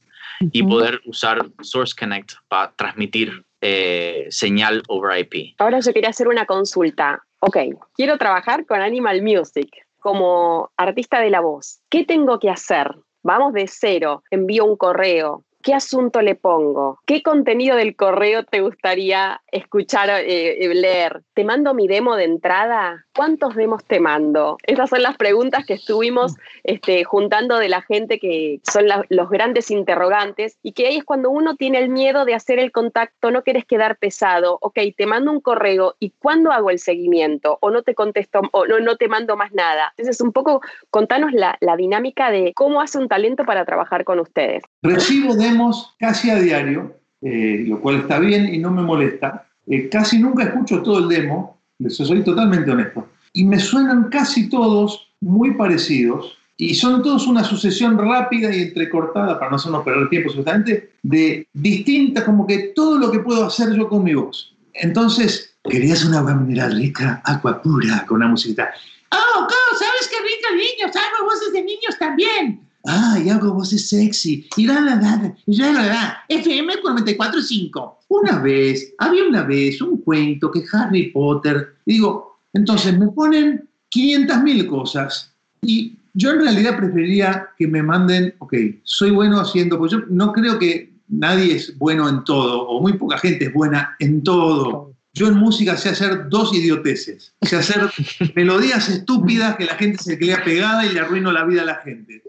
y 0.52 0.62
poder 0.62 1.00
usar 1.06 1.46
Source 1.62 1.94
Connect 1.98 2.32
para 2.48 2.72
transmitir 2.72 3.42
eh, 3.62 4.26
señal 4.28 4.82
over 4.88 5.18
IP. 5.18 5.54
Ahora 5.58 5.80
yo 5.80 5.94
quería 5.94 6.10
hacer 6.10 6.28
una 6.28 6.44
consulta 6.44 7.22
ok, 7.40 7.56
quiero 7.94 8.18
trabajar 8.18 8.66
con 8.66 8.80
Animal 8.80 9.22
Music 9.22 9.68
como 10.00 10.70
artista 10.76 11.20
de 11.20 11.30
la 11.30 11.40
voz. 11.40 11.80
¿Qué 11.88 12.04
tengo 12.04 12.38
que 12.38 12.50
hacer? 12.50 12.94
Vamos 13.22 13.52
de 13.52 13.66
cero, 13.68 14.22
envío 14.30 14.64
un 14.64 14.76
correo, 14.76 15.44
¿Qué 15.66 15.74
asunto 15.74 16.22
le 16.22 16.36
pongo? 16.36 17.00
¿Qué 17.06 17.24
contenido 17.24 17.74
del 17.74 17.96
correo 17.96 18.44
te 18.44 18.60
gustaría 18.60 19.42
escuchar, 19.50 20.08
eh, 20.10 20.64
eh, 20.64 20.74
leer? 20.76 21.24
¿Te 21.34 21.42
mando 21.42 21.74
mi 21.74 21.88
demo 21.88 22.14
de 22.14 22.22
entrada? 22.22 23.04
¿Cuántos 23.16 23.56
demos 23.56 23.84
te 23.84 23.98
mando? 23.98 24.58
Esas 24.62 24.88
son 24.88 25.02
las 25.02 25.16
preguntas 25.16 25.66
que 25.66 25.74
estuvimos 25.74 26.36
este, 26.62 27.02
juntando 27.02 27.58
de 27.58 27.68
la 27.68 27.82
gente 27.82 28.20
que 28.20 28.60
son 28.62 28.84
los 29.08 29.28
grandes 29.28 29.72
interrogantes 29.72 30.56
y 30.62 30.70
que 30.70 30.86
ahí 30.86 30.98
es 30.98 31.04
cuando 31.04 31.30
uno 31.30 31.56
tiene 31.56 31.78
el 31.78 31.88
miedo 31.88 32.24
de 32.24 32.34
hacer 32.34 32.60
el 32.60 32.70
contacto, 32.70 33.32
no 33.32 33.42
quieres 33.42 33.64
quedar 33.64 33.96
pesado, 33.96 34.58
ok, 34.60 34.78
te 34.96 35.06
mando 35.06 35.32
un 35.32 35.40
correo 35.40 35.96
y 35.98 36.10
¿cuándo 36.10 36.52
hago 36.52 36.70
el 36.70 36.78
seguimiento? 36.78 37.58
O 37.60 37.70
no 37.70 37.82
te 37.82 37.96
contesto, 37.96 38.40
o 38.52 38.66
no, 38.66 38.78
no 38.78 38.94
te 38.94 39.08
mando 39.08 39.36
más 39.36 39.50
nada. 39.52 39.92
Entonces, 39.96 40.20
un 40.20 40.30
poco 40.30 40.60
contanos 40.90 41.32
la, 41.32 41.56
la 41.58 41.74
dinámica 41.74 42.30
de 42.30 42.52
cómo 42.54 42.80
hace 42.80 42.98
un 42.98 43.08
talento 43.08 43.44
para 43.44 43.64
trabajar 43.64 44.04
con 44.04 44.20
ustedes. 44.20 44.62
Recibo 44.82 45.34
demos 45.34 45.94
casi 45.98 46.30
a 46.30 46.36
diario, 46.36 46.96
eh, 47.22 47.64
lo 47.66 47.80
cual 47.80 47.96
está 47.96 48.18
bien 48.18 48.52
y 48.52 48.58
no 48.58 48.70
me 48.70 48.82
molesta. 48.82 49.48
Eh, 49.66 49.88
casi 49.88 50.18
nunca 50.18 50.44
escucho 50.44 50.82
todo 50.82 50.98
el 50.98 51.08
demo, 51.08 51.60
eso 51.78 52.04
soy 52.04 52.22
totalmente 52.22 52.70
honesto. 52.70 53.08
Y 53.32 53.44
me 53.44 53.58
suenan 53.58 54.08
casi 54.10 54.48
todos 54.48 55.08
muy 55.20 55.54
parecidos 55.54 56.38
y 56.56 56.74
son 56.74 57.02
todos 57.02 57.26
una 57.26 57.44
sucesión 57.44 57.98
rápida 57.98 58.54
y 58.54 58.62
entrecortada, 58.62 59.38
para 59.38 59.50
no 59.50 59.56
hacernos 59.56 59.84
perder 59.84 60.08
tiempo 60.08 60.28
absolutamente, 60.28 60.92
de 61.02 61.46
distintas, 61.52 62.24
como 62.24 62.46
que 62.46 62.72
todo 62.74 62.98
lo 62.98 63.10
que 63.10 63.18
puedo 63.18 63.44
hacer 63.44 63.74
yo 63.74 63.88
con 63.88 64.04
mi 64.04 64.14
voz. 64.14 64.54
Entonces, 64.72 65.58
querías 65.64 66.04
una 66.04 66.18
agua 66.18 66.34
mineral 66.34 66.76
rica, 66.76 67.20
agua 67.24 67.60
pura, 67.60 68.06
con 68.06 68.18
una 68.18 68.28
musiquita. 68.28 68.70
¡Oh, 69.10 69.46
¿sabes 69.78 70.08
qué 70.08 70.16
rica 70.22 70.48
niños? 70.52 70.96
Hago 70.96 71.26
voces 71.26 71.52
de 71.52 71.62
niños 71.62 71.98
también 71.98 72.65
ay, 72.86 73.28
hago 73.28 73.52
voces 73.52 73.88
sexy, 73.88 74.46
y 74.56 74.66
la, 74.66 74.80
la, 74.80 74.96
la, 74.96 75.34
la, 75.46 75.72
la, 75.72 75.86
la, 75.86 76.18
FM 76.28 76.74
94.5. 76.82 77.94
Una 78.08 78.38
vez, 78.38 78.94
había 78.98 79.24
una 79.24 79.42
vez 79.42 79.80
un 79.80 79.98
cuento 79.98 80.50
que 80.50 80.64
Harry 80.72 81.10
Potter, 81.10 81.76
digo, 81.84 82.38
entonces 82.52 82.98
me 82.98 83.08
ponen 83.08 83.68
500 83.88 84.42
mil 84.42 84.66
cosas, 84.66 85.32
y 85.62 85.96
yo 86.14 86.30
en 86.30 86.40
realidad 86.40 86.76
preferiría 86.76 87.48
que 87.58 87.66
me 87.66 87.82
manden, 87.82 88.34
ok, 88.38 88.54
soy 88.84 89.10
bueno 89.10 89.38
haciendo, 89.40 89.78
pues 89.78 89.92
yo 89.92 89.98
no 90.08 90.32
creo 90.32 90.58
que 90.58 90.92
nadie 91.08 91.56
es 91.56 91.76
bueno 91.78 92.08
en 92.08 92.24
todo, 92.24 92.62
o 92.68 92.80
muy 92.80 92.94
poca 92.94 93.18
gente 93.18 93.46
es 93.46 93.52
buena 93.52 93.96
en 93.98 94.22
todo. 94.22 94.95
Yo 95.16 95.28
en 95.28 95.38
música 95.38 95.78
sé 95.78 95.88
hacer 95.88 96.28
dos 96.28 96.52
idioteces, 96.54 97.34
sé 97.40 97.56
hacer 97.56 97.90
melodías 98.34 98.86
estúpidas 98.90 99.56
que 99.56 99.64
la 99.64 99.74
gente 99.76 100.02
se 100.02 100.18
queda 100.18 100.44
pegada 100.44 100.84
y 100.84 100.92
le 100.92 101.00
arruino 101.00 101.32
la 101.32 101.42
vida 101.46 101.62
a 101.62 101.64
la 101.64 101.76
gente. 101.76 102.22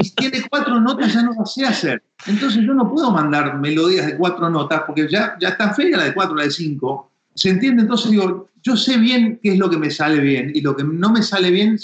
Si 0.00 0.14
tiene 0.14 0.42
cuatro 0.48 0.80
notas 0.80 1.12
ya 1.12 1.22
no 1.22 1.34
lo 1.34 1.44
sé 1.44 1.66
hacer. 1.66 2.02
Entonces 2.26 2.64
yo 2.64 2.72
no 2.72 2.90
puedo 2.90 3.10
mandar 3.10 3.58
melodías 3.58 4.06
de 4.06 4.16
cuatro 4.16 4.48
notas 4.48 4.84
porque 4.86 5.06
ya, 5.10 5.36
ya 5.38 5.50
está 5.50 5.74
fea 5.74 5.98
la 5.98 6.04
de 6.04 6.14
cuatro, 6.14 6.34
la 6.34 6.44
de 6.44 6.50
cinco. 6.50 7.12
¿Se 7.34 7.50
entiende? 7.50 7.82
Entonces 7.82 8.10
digo, 8.10 8.48
yo 8.62 8.78
sé 8.78 8.96
bien 8.96 9.38
qué 9.42 9.52
es 9.52 9.58
lo 9.58 9.68
que 9.68 9.76
me 9.76 9.90
sale 9.90 10.18
bien 10.18 10.52
y 10.54 10.62
lo 10.62 10.74
que 10.74 10.84
no 10.84 11.12
me 11.12 11.22
sale 11.22 11.50
bien 11.50 11.78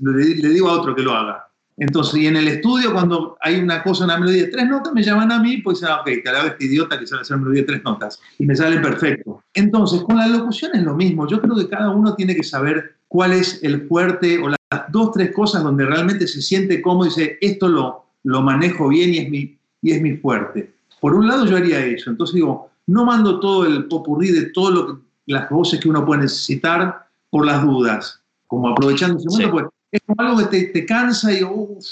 le 0.00 0.48
digo 0.48 0.70
a 0.70 0.80
otro 0.80 0.96
que 0.96 1.02
lo 1.02 1.14
haga. 1.14 1.49
Entonces, 1.76 2.20
y 2.20 2.26
en 2.26 2.36
el 2.36 2.46
estudio, 2.46 2.92
cuando 2.92 3.36
hay 3.40 3.58
una 3.60 3.82
cosa, 3.82 4.04
una 4.04 4.18
melodía 4.18 4.42
de 4.42 4.48
tres 4.48 4.68
notas, 4.68 4.92
me 4.92 5.02
llaman 5.02 5.32
a 5.32 5.38
mí, 5.38 5.58
pues 5.58 5.80
dicen, 5.80 5.94
ah, 5.94 6.00
ok, 6.00 6.10
te 6.22 6.32
la 6.32 6.46
este 6.46 6.66
idiota 6.66 6.98
que 6.98 7.06
sabe 7.06 7.22
hacer 7.22 7.38
melodía 7.38 7.62
de 7.62 7.68
tres 7.68 7.84
notas. 7.84 8.20
Y 8.38 8.44
me 8.44 8.54
sale 8.54 8.80
perfecto. 8.80 9.42
Entonces, 9.54 10.02
con 10.02 10.16
la 10.16 10.26
locución 10.26 10.72
es 10.74 10.82
lo 10.82 10.94
mismo. 10.94 11.26
Yo 11.26 11.40
creo 11.40 11.56
que 11.56 11.68
cada 11.68 11.90
uno 11.90 12.14
tiene 12.14 12.36
que 12.36 12.42
saber 12.42 12.96
cuál 13.08 13.32
es 13.32 13.62
el 13.62 13.88
fuerte 13.88 14.38
o 14.38 14.48
las 14.48 14.58
dos, 14.92 15.12
tres 15.12 15.32
cosas 15.34 15.62
donde 15.62 15.86
realmente 15.86 16.26
se 16.28 16.42
siente 16.42 16.82
cómodo 16.82 17.06
y 17.06 17.08
dice, 17.08 17.38
esto 17.40 17.68
lo, 17.68 18.04
lo 18.24 18.42
manejo 18.42 18.88
bien 18.88 19.14
y 19.14 19.18
es, 19.18 19.30
mi, 19.30 19.58
y 19.80 19.92
es 19.92 20.02
mi 20.02 20.16
fuerte. 20.16 20.74
Por 21.00 21.14
un 21.14 21.26
lado, 21.26 21.46
yo 21.46 21.56
haría 21.56 21.84
eso. 21.86 22.10
Entonces 22.10 22.34
digo, 22.34 22.70
no 22.86 23.04
mando 23.04 23.40
todo 23.40 23.64
el 23.66 23.86
popurrí 23.86 24.32
de 24.32 24.50
todas 24.50 24.96
las 25.26 25.48
voces 25.48 25.80
que 25.80 25.88
uno 25.88 26.04
puede 26.04 26.22
necesitar 26.22 27.06
por 27.30 27.46
las 27.46 27.62
dudas. 27.62 28.20
Como 28.46 28.68
aprovechando 28.68 29.18
ese 29.18 29.28
momento, 29.28 29.52
pues 29.52 29.66
es 29.92 30.00
como 30.06 30.20
algo 30.20 30.48
que 30.48 30.64
te, 30.66 30.86
cansa 30.86 31.32
y 31.32 31.40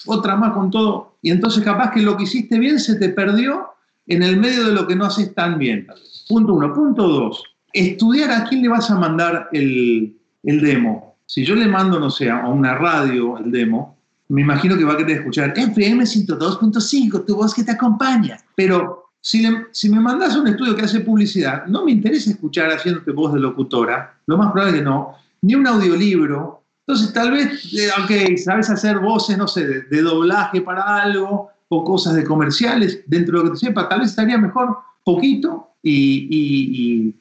otra 0.07 0.37
más 0.37 0.53
con 0.53 0.71
todo. 0.71 1.17
Y 1.23 1.31
entonces 1.31 1.65
capaz 1.65 1.91
que 1.91 2.03
lo 2.03 2.17
que 2.17 2.25
hiciste 2.25 2.59
bien 2.59 2.79
se 2.79 2.97
te 2.97 3.09
perdió 3.09 3.69
en 4.07 4.23
el 4.23 4.37
medio 4.37 4.67
de 4.67 4.73
lo 4.73 4.87
que 4.87 4.97
no 4.97 5.07
haces 5.07 5.35
tan 5.35 5.59
bien. 5.59 5.87
Punto 6.29 6.55
uno. 6.55 6.73
Punto 6.73 7.09
dos. 7.09 7.43
Estudiar 7.73 8.31
a 8.31 8.45
quién 8.45 8.63
le 8.63 8.69
vas 8.69 8.91
a 8.91 8.99
mandar 8.99 9.49
el, 9.53 10.17
el 10.45 10.61
demo. 10.61 11.17
Si 11.27 11.45
yo 11.45 11.55
le 11.55 11.67
mando, 11.67 11.99
no 11.99 12.11
sé, 12.11 12.31
a 12.31 12.47
una 12.47 12.75
radio 12.75 13.37
el 13.39 13.51
demo, 13.51 13.99
me 14.29 14.43
imagino 14.43 14.77
que 14.77 14.85
va 14.85 14.95
a 14.95 14.97
querer 14.97 15.19
escuchar 15.19 15.53
FM 15.57 16.05
102.5, 16.05 17.25
tu 17.27 17.37
voz 17.37 17.55
que 17.55 17.65
te 17.65 17.73
acompaña. 17.73 18.39
Pero 18.55 19.11
si, 19.21 19.47
si, 19.73 19.89
me 19.89 20.01
mandas 20.01 20.37
un 20.37 20.47
estudio 20.47 20.77
que 20.77 20.83
hace 20.83 21.01
publicidad, 21.01 21.67
no 21.67 21.85
me 21.85 21.93
interesa 21.93 22.31
escuchar 22.31 22.71
haciéndote 22.71 23.11
voz 23.11 23.33
de 23.35 23.41
locutora, 23.41 24.15
lo 24.27 24.37
más 24.37 24.53
probable 24.53 24.77
es 24.77 24.79
que 24.81 24.85
no, 24.85 25.15
ni 25.43 25.55
un 25.55 25.67
audiolibro, 25.67 26.58
entonces, 26.89 27.13
tal 27.13 27.33
vez, 27.33 27.71
eh, 27.75 27.91
ok, 28.03 28.39
sabes 28.39 28.71
hacer 28.71 28.99
voces, 28.99 29.37
no 29.37 29.47
sé, 29.47 29.85
de, 29.91 30.01
doblaje 30.01 30.63
para 30.63 31.03
algo 31.03 31.51
o 31.69 31.85
cosas 31.85 32.15
de 32.15 32.25
comerciales, 32.25 33.03
dentro 33.07 33.37
de 33.37 33.45
lo 33.45 33.51
que 33.51 33.59
te 33.59 33.67
sepa, 33.67 33.91
tal 33.91 34.01
vez 34.01 34.09
estaría 34.09 34.39
mejor 34.39 34.75
poquito 35.05 35.73
y, 35.83 37.13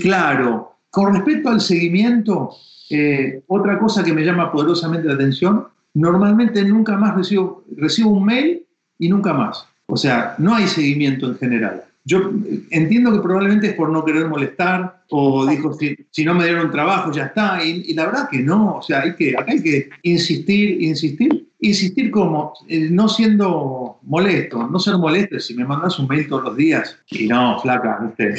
claro. 0.00 0.74
Con 0.90 1.14
respecto 1.14 1.50
al 1.50 1.60
seguimiento, 1.60 2.50
eh, 2.90 3.44
otra 3.46 3.78
cosa 3.78 4.02
que 4.02 4.12
me 4.12 4.24
llama 4.24 4.50
poderosamente 4.50 5.06
la 5.06 5.14
atención, 5.14 5.68
normalmente 5.94 6.64
nunca 6.64 6.96
más 6.96 7.14
recibo 7.14 8.10
un 8.10 8.24
mail 8.24 8.66
y 8.98 9.08
nunca 9.08 9.32
más. 9.32 9.64
O 9.86 9.96
sea, 9.96 10.34
no 10.38 10.52
hay 10.52 10.66
seguimiento 10.66 11.28
en 11.28 11.38
general. 11.38 11.84
Yo 12.04 12.32
entiendo 12.70 13.12
que 13.12 13.20
probablemente 13.20 13.68
es 13.68 13.74
por 13.74 13.90
no 13.90 14.04
querer 14.04 14.28
molestar 14.28 15.02
o 15.10 15.46
dijo, 15.46 15.72
si, 15.74 16.24
no 16.24 16.34
me 16.34 16.44
dieron 16.44 16.70
trabajo 16.70 17.12
ya 17.12 17.26
está. 17.26 17.64
Y, 17.64 17.94
la 17.94 18.06
verdad 18.06 18.28
que 18.28 18.40
no, 18.40 18.76
o 18.76 18.82
sea, 18.82 19.02
hay 19.02 19.14
que, 19.14 19.36
acá 19.36 19.52
hay 19.52 19.62
que 19.62 19.90
insistir, 20.02 20.82
insistir, 20.82 21.48
insistir 21.60 22.10
como 22.10 22.54
eh, 22.68 22.88
no 22.90 23.08
siendo 23.08 23.98
molesto, 24.02 24.66
no 24.66 24.78
ser 24.80 24.98
molesto. 24.98 25.38
Si 25.38 25.54
me 25.54 25.64
mandas 25.64 25.98
un 25.98 26.08
mail 26.08 26.26
todos 26.28 26.44
los 26.44 26.56
días 26.56 26.98
y 27.08 27.28
no, 27.28 27.60
flaca, 27.60 28.00
¿viste? 28.02 28.34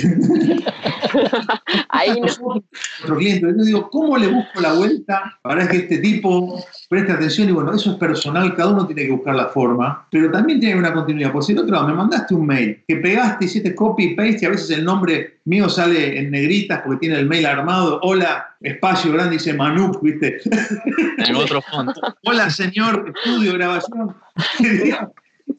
Ahí 1.89 2.19
no. 2.19 2.63
Otro 3.03 3.17
cliente. 3.17 3.47
Yo 3.47 3.63
digo, 3.63 3.89
¿cómo 3.89 4.17
le 4.17 4.27
busco 4.27 4.61
la 4.61 4.73
vuelta 4.73 5.39
para 5.41 5.67
que 5.67 5.77
este 5.77 5.97
tipo 5.99 6.63
preste 6.89 7.11
atención? 7.11 7.49
Y 7.49 7.51
bueno, 7.51 7.73
eso 7.73 7.91
es 7.91 7.97
personal, 7.97 8.55
cada 8.55 8.71
uno 8.71 8.85
tiene 8.85 9.03
que 9.05 9.11
buscar 9.11 9.35
la 9.35 9.47
forma, 9.47 10.07
pero 10.11 10.31
también 10.31 10.59
tiene 10.59 10.79
una 10.79 10.93
continuidad. 10.93 11.31
Por 11.31 11.43
si 11.43 11.53
el 11.53 11.59
otro 11.59 11.73
lado 11.73 11.87
me 11.87 11.93
mandaste 11.93 12.33
un 12.33 12.45
mail, 12.45 12.83
que 12.87 12.97
pegaste, 12.97 13.45
hiciste 13.45 13.75
copy 13.75 14.03
y 14.03 14.15
paste, 14.15 14.39
y 14.41 14.45
a 14.45 14.49
veces 14.49 14.69
el 14.71 14.85
nombre 14.85 15.39
mío 15.45 15.69
sale 15.69 16.19
en 16.19 16.31
negritas 16.31 16.81
porque 16.83 17.01
tiene 17.01 17.19
el 17.19 17.27
mail 17.27 17.45
armado. 17.45 17.99
Hola, 18.03 18.55
espacio 18.61 19.11
grande, 19.11 19.33
dice 19.33 19.53
Manuk, 19.53 20.01
¿viste? 20.01 20.39
En 21.17 21.35
otro 21.35 21.61
fondo. 21.61 21.93
Hola, 22.23 22.49
señor, 22.49 23.13
estudio, 23.15 23.53
grabación. 23.53 24.15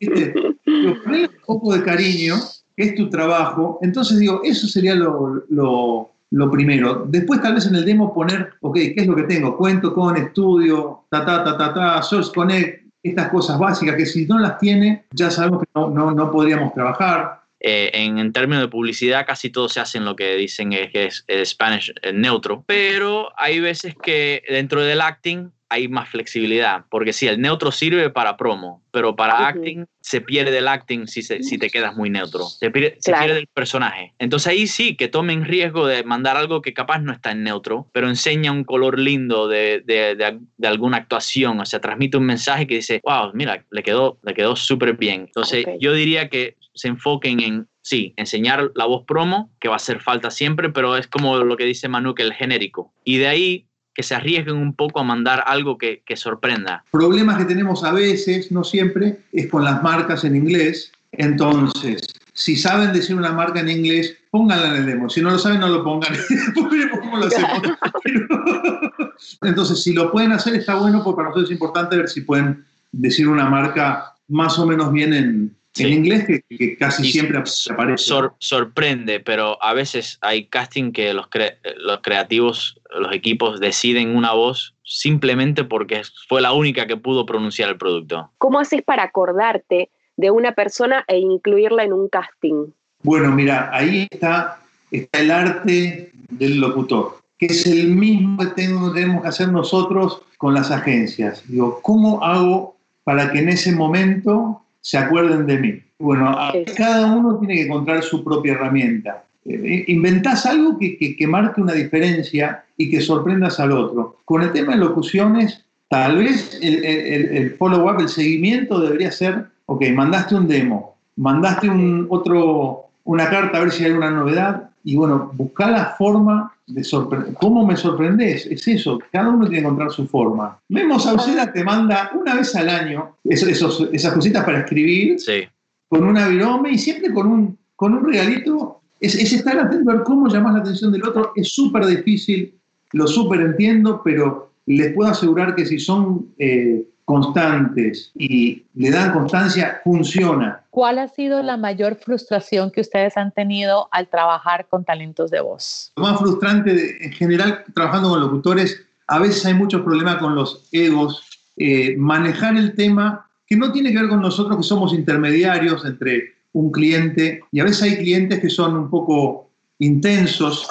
¿Viste? 0.00 0.34
Ponle 0.64 1.26
un 1.26 1.30
poco 1.46 1.74
de 1.74 1.82
cariño, 1.82 2.36
es 2.76 2.94
tu 2.94 3.08
trabajo. 3.08 3.78
Entonces 3.82 4.18
digo, 4.18 4.40
eso 4.44 4.66
sería 4.66 4.94
lo, 4.94 5.44
lo- 5.50 6.10
primero. 6.50 7.04
Después 7.08 7.40
tal 7.40 7.54
vez 7.54 7.66
en 7.66 7.76
el 7.76 7.84
demo 7.84 8.12
poner, 8.12 8.54
ok, 8.60 8.74
¿qué 8.74 8.94
es 8.96 9.06
lo 9.06 9.14
que 9.14 9.22
tengo? 9.24 9.56
Cuento 9.56 9.94
con 9.94 10.16
estudio, 10.16 11.04
ta, 11.08 11.24
ta, 11.24 11.44
ta, 11.44 11.56
ta, 11.56 11.72
ta, 11.72 12.02
Source 12.02 12.32
Connect, 12.34 12.84
estas 13.02 13.28
cosas 13.28 13.58
básicas 13.58 13.94
que 13.96 14.06
si 14.06 14.26
no 14.26 14.38
las 14.40 14.58
tiene, 14.58 15.04
ya 15.12 15.30
sabemos 15.30 15.60
que 15.62 15.68
no, 15.74 15.90
no, 15.90 16.10
no 16.10 16.30
podríamos 16.32 16.72
trabajar. 16.74 17.43
Eh, 17.66 17.90
en, 17.94 18.18
en 18.18 18.30
términos 18.34 18.62
de 18.62 18.68
publicidad, 18.68 19.24
casi 19.26 19.48
todo 19.48 19.70
se 19.70 19.80
hace 19.80 19.96
en 19.96 20.04
lo 20.04 20.14
que 20.16 20.36
dicen 20.36 20.74
es, 20.74 20.90
que 20.90 21.06
es 21.06 21.24
el 21.28 21.46
Spanish 21.46 21.94
eh, 22.02 22.12
neutro, 22.12 22.62
pero 22.66 23.32
hay 23.38 23.58
veces 23.60 23.94
que 24.02 24.42
dentro 24.50 24.82
del 24.82 25.00
acting 25.00 25.50
hay 25.70 25.88
más 25.88 26.10
flexibilidad, 26.10 26.84
porque 26.90 27.14
sí, 27.14 27.26
el 27.26 27.40
neutro 27.40 27.72
sirve 27.72 28.10
para 28.10 28.36
promo, 28.36 28.84
pero 28.90 29.16
para 29.16 29.34
Ujú. 29.36 29.44
acting 29.44 29.86
se 30.02 30.20
pierde 30.20 30.58
el 30.58 30.68
acting 30.68 31.06
si, 31.08 31.22
se- 31.22 31.42
si 31.42 31.56
te 31.56 31.70
quedas 31.70 31.96
muy 31.96 32.10
neutro, 32.10 32.44
se 32.44 32.70
pierde, 32.70 32.96
se 33.00 33.10
Claro. 33.10 33.24
pierde 33.24 33.40
el 33.40 33.46
personaje. 33.46 34.12
Entonces 34.18 34.46
ahí 34.48 34.66
sí, 34.66 34.94
que 34.94 35.08
tomen 35.08 35.46
riesgo 35.46 35.86
de 35.86 36.04
mandar 36.04 36.36
algo 36.36 36.60
que 36.60 36.74
capaz 36.74 36.98
no 36.98 37.12
está 37.12 37.30
en 37.32 37.44
neutro, 37.44 37.88
pero 37.92 38.08
enseña 38.10 38.52
un 38.52 38.64
color 38.64 38.98
lindo 38.98 39.48
de, 39.48 39.82
de- 39.86 40.14
de- 40.16 40.38
de 40.58 40.68
alguna 40.68 40.98
actuación, 40.98 41.58
o 41.58 41.64
sea, 41.64 41.80
transmite 41.80 42.18
un 42.18 42.26
mensaje 42.26 42.66
que 42.66 42.74
dice, 42.76 43.00
wow, 43.02 43.30
mira, 43.32 43.64
le 43.70 43.82
quedó, 43.82 44.18
le 44.22 44.34
quedó 44.34 44.54
súper 44.54 44.98
bien. 44.98 45.22
Entonces 45.22 45.64
Ok. 45.66 45.76
yo 45.80 45.94
diría 45.94 46.28
que 46.28 46.56
se 46.74 46.88
enfoquen 46.88 47.40
en, 47.40 47.68
sí, 47.82 48.14
enseñar 48.16 48.70
la 48.74 48.86
voz 48.86 49.04
promo, 49.06 49.50
que 49.60 49.68
va 49.68 49.74
a 49.74 49.76
hacer 49.76 50.00
falta 50.00 50.30
siempre, 50.30 50.70
pero 50.70 50.96
es 50.96 51.06
como 51.06 51.38
lo 51.38 51.56
que 51.56 51.64
dice 51.64 51.88
Manu, 51.88 52.14
que 52.14 52.22
el 52.22 52.32
genérico. 52.32 52.92
Y 53.04 53.18
de 53.18 53.28
ahí 53.28 53.66
que 53.94 54.02
se 54.02 54.14
arriesguen 54.14 54.56
un 54.56 54.74
poco 54.74 55.00
a 55.00 55.04
mandar 55.04 55.44
algo 55.46 55.78
que, 55.78 56.02
que 56.04 56.16
sorprenda. 56.16 56.84
Problemas 56.90 57.38
que 57.38 57.44
tenemos 57.44 57.84
a 57.84 57.92
veces, 57.92 58.50
no 58.50 58.64
siempre, 58.64 59.20
es 59.32 59.48
con 59.48 59.64
las 59.64 59.82
marcas 59.82 60.24
en 60.24 60.34
inglés. 60.34 60.90
Entonces, 61.12 62.02
si 62.32 62.56
saben 62.56 62.92
decir 62.92 63.14
una 63.14 63.32
marca 63.32 63.60
en 63.60 63.70
inglés, 63.70 64.16
pónganla 64.30 64.70
en 64.70 64.76
el 64.76 64.86
demo. 64.86 65.08
Si 65.08 65.22
no 65.22 65.30
lo 65.30 65.38
saben, 65.38 65.60
no 65.60 65.68
lo 65.68 65.84
pongan. 65.84 66.12
Cómo 67.00 67.16
lo 67.18 67.26
hacemos. 67.26 67.62
Entonces, 69.42 69.82
si 69.82 69.92
lo 69.92 70.10
pueden 70.10 70.32
hacer, 70.32 70.56
está 70.56 70.74
bueno, 70.74 71.02
porque 71.04 71.16
para 71.16 71.28
nosotros 71.28 71.50
es 71.50 71.54
importante 71.54 71.96
ver 71.96 72.08
si 72.08 72.22
pueden 72.22 72.64
decir 72.90 73.28
una 73.28 73.48
marca 73.48 74.14
más 74.26 74.58
o 74.58 74.66
menos 74.66 74.92
bien 74.92 75.12
en, 75.12 75.56
Sí. 75.74 75.84
en 75.84 75.92
inglés, 75.92 76.24
que, 76.26 76.40
que 76.56 76.76
casi 76.76 77.08
Y 77.08 77.10
siempre 77.12 77.38
aparece. 77.70 78.04
Sor- 78.04 78.34
sorprende, 78.38 79.18
pero 79.20 79.60
a 79.62 79.74
veces 79.74 80.18
hay 80.20 80.46
casting 80.46 80.92
que 80.92 81.12
los, 81.12 81.26
cre- 81.28 81.56
los 81.78 82.00
creativos, 82.00 82.80
los 82.96 83.12
equipos 83.12 83.58
deciden 83.58 84.14
una 84.16 84.32
voz 84.32 84.74
simplemente 84.84 85.64
porque 85.64 86.02
fue 86.28 86.40
la 86.40 86.52
única 86.52 86.86
que 86.86 86.96
pudo 86.96 87.26
pronunciar 87.26 87.70
el 87.70 87.76
producto. 87.76 88.30
¿Cómo 88.38 88.60
haces 88.60 88.82
para 88.82 89.02
acordarte 89.02 89.90
de 90.16 90.30
una 90.30 90.52
persona 90.52 91.04
e 91.08 91.18
incluirla 91.18 91.82
en 91.82 91.92
un 91.92 92.08
casting? 92.08 92.66
Bueno, 93.02 93.32
mira, 93.32 93.68
ahí 93.72 94.06
está, 94.10 94.60
está 94.92 95.18
el 95.18 95.30
arte 95.32 96.12
del 96.30 96.60
locutor, 96.60 97.18
que 97.36 97.46
es 97.46 97.66
el 97.66 97.88
mismo 97.88 98.38
que 98.38 98.46
tenemos 98.54 99.22
que 99.22 99.28
hacer 99.28 99.48
nosotros 99.48 100.22
con 100.38 100.54
las 100.54 100.70
agencias. 100.70 101.42
Digo, 101.48 101.80
¿cómo 101.82 102.22
hago 102.24 102.76
para 103.02 103.32
que 103.32 103.40
en 103.40 103.48
ese 103.48 103.72
momento 103.72 104.60
se 104.84 104.98
acuerden 104.98 105.46
de 105.46 105.58
mí? 105.58 105.80
Bueno, 105.98 106.36
Sí. 106.52 106.64
cada 106.76 107.06
uno 107.16 107.38
tiene 107.38 107.54
que 107.54 107.62
encontrar 107.62 108.02
su 108.02 108.22
propia 108.22 108.52
herramienta. 108.52 109.24
Eh, 109.46 109.84
inventás 109.88 110.44
algo 110.44 110.78
que, 110.78 110.98
que- 110.98 111.16
que 111.16 111.26
marque 111.26 111.62
una 111.62 111.72
diferencia 111.72 112.62
y 112.76 112.90
que 112.90 113.00
sorprendas 113.00 113.58
al 113.60 113.72
otro. 113.72 114.18
Con 114.26 114.42
el 114.42 114.52
tema 114.52 114.72
de 114.74 114.80
locuciones, 114.80 115.64
tal 115.88 116.18
vez 116.18 116.58
el, 116.60 116.84
el- 116.84 117.36
el 117.36 117.50
follow-up, 117.54 118.00
el 118.00 118.08
seguimiento 118.10 118.78
debería 118.78 119.10
ser, 119.10 119.46
ok, 119.66 119.82
mandaste 119.94 120.34
un 120.34 120.48
demo, 120.48 120.96
mandaste 121.16 121.70
un 121.70 122.06
otro, 122.10 122.84
una 123.04 123.30
carta 123.30 123.56
a 123.56 123.60
ver 123.62 123.70
si 123.70 123.84
hay 123.84 123.90
alguna 123.90 124.10
novedad 124.10 124.68
y 124.84 124.96
bueno, 124.96 125.30
buscar 125.34 125.70
la 125.70 125.94
forma 125.96 126.52
de. 126.66 127.34
¿Cómo 127.40 127.66
me 127.66 127.76
sorprendes? 127.76 128.46
Es 128.46 128.66
eso, 128.68 128.98
cada 129.12 129.28
uno 129.28 129.40
tiene 129.46 129.56
que 129.56 129.60
encontrar 129.66 129.90
su 129.90 130.06
forma. 130.06 130.58
Memo 130.68 130.98
Sauceda 130.98 131.52
te 131.52 131.62
manda 131.64 132.10
una 132.18 132.34
vez 132.34 132.54
al 132.56 132.68
año 132.68 133.16
esos- 133.24 133.48
esos- 133.48 133.88
esas 133.92 134.12
cositas 134.14 134.44
para 134.44 134.60
escribir 134.60 135.18
Sí, 135.20 135.42
con 135.88 136.04
una 136.04 136.28
virome 136.28 136.72
y 136.72 136.78
siempre 136.78 137.12
con 137.12 137.26
un, 137.26 137.58
con 137.76 137.94
un 137.94 138.04
regalito. 138.04 138.80
Es, 139.00 139.14
es 139.16 139.32
estar 139.34 139.58
atento 139.58 139.90
a 139.90 139.94
ver 139.94 140.02
cómo 140.04 140.28
llamas 140.28 140.54
la 140.54 140.60
atención 140.60 140.90
del 140.92 141.04
otro. 141.04 141.32
Es 141.36 141.52
súper 141.52 141.84
difícil, 141.86 142.54
lo 142.92 143.06
súper 143.06 143.40
entiendo, 143.40 144.00
pero 144.02 144.52
les 144.66 144.94
puedo 144.94 145.10
asegurar 145.10 145.54
que 145.54 145.66
si 145.66 145.78
son 145.78 146.28
eh, 146.38 146.86
constantes 147.04 148.10
y 148.14 148.64
le 148.74 148.90
dan 148.90 149.12
constancia, 149.12 149.80
funciona. 149.84 150.62
¿Cuál 150.70 150.98
ha 150.98 151.08
sido 151.08 151.42
la 151.42 151.56
mayor 151.56 151.96
frustración 151.96 152.70
que 152.70 152.80
ustedes 152.80 153.16
han 153.16 153.30
tenido 153.32 153.88
al 153.92 154.08
trabajar 154.08 154.66
con 154.68 154.84
talentos 154.84 155.30
de 155.30 155.40
voz? 155.40 155.92
Lo 155.96 156.02
más 156.04 156.18
frustrante, 156.18 156.74
de- 156.74 156.96
en 157.02 157.12
general, 157.12 157.64
trabajando 157.74 158.08
con 158.10 158.20
locutores, 158.20 158.80
a 159.06 159.18
veces 159.18 159.44
hay 159.46 159.54
muchos 159.54 159.82
problemas 159.82 160.16
con 160.16 160.34
los 160.34 160.68
egos. 160.72 161.22
eh, 161.56 161.94
manejar 161.96 162.56
el 162.56 162.74
tema 162.74 163.28
que 163.46 163.56
no 163.56 163.70
tiene 163.70 163.92
que 163.92 163.98
ver 164.00 164.08
con 164.08 164.20
nosotros 164.20 164.56
que 164.56 164.64
somos 164.64 164.92
intermediarios 164.92 165.84
entre 165.84 166.34
un 166.52 166.72
cliente 166.72 167.42
y 167.52 167.60
a 167.60 167.64
veces 167.64 167.82
hay 167.84 167.96
clientes 167.98 168.40
que 168.40 168.50
son 168.50 168.76
un 168.76 168.90
poco 168.90 169.48
intensos, 169.78 170.66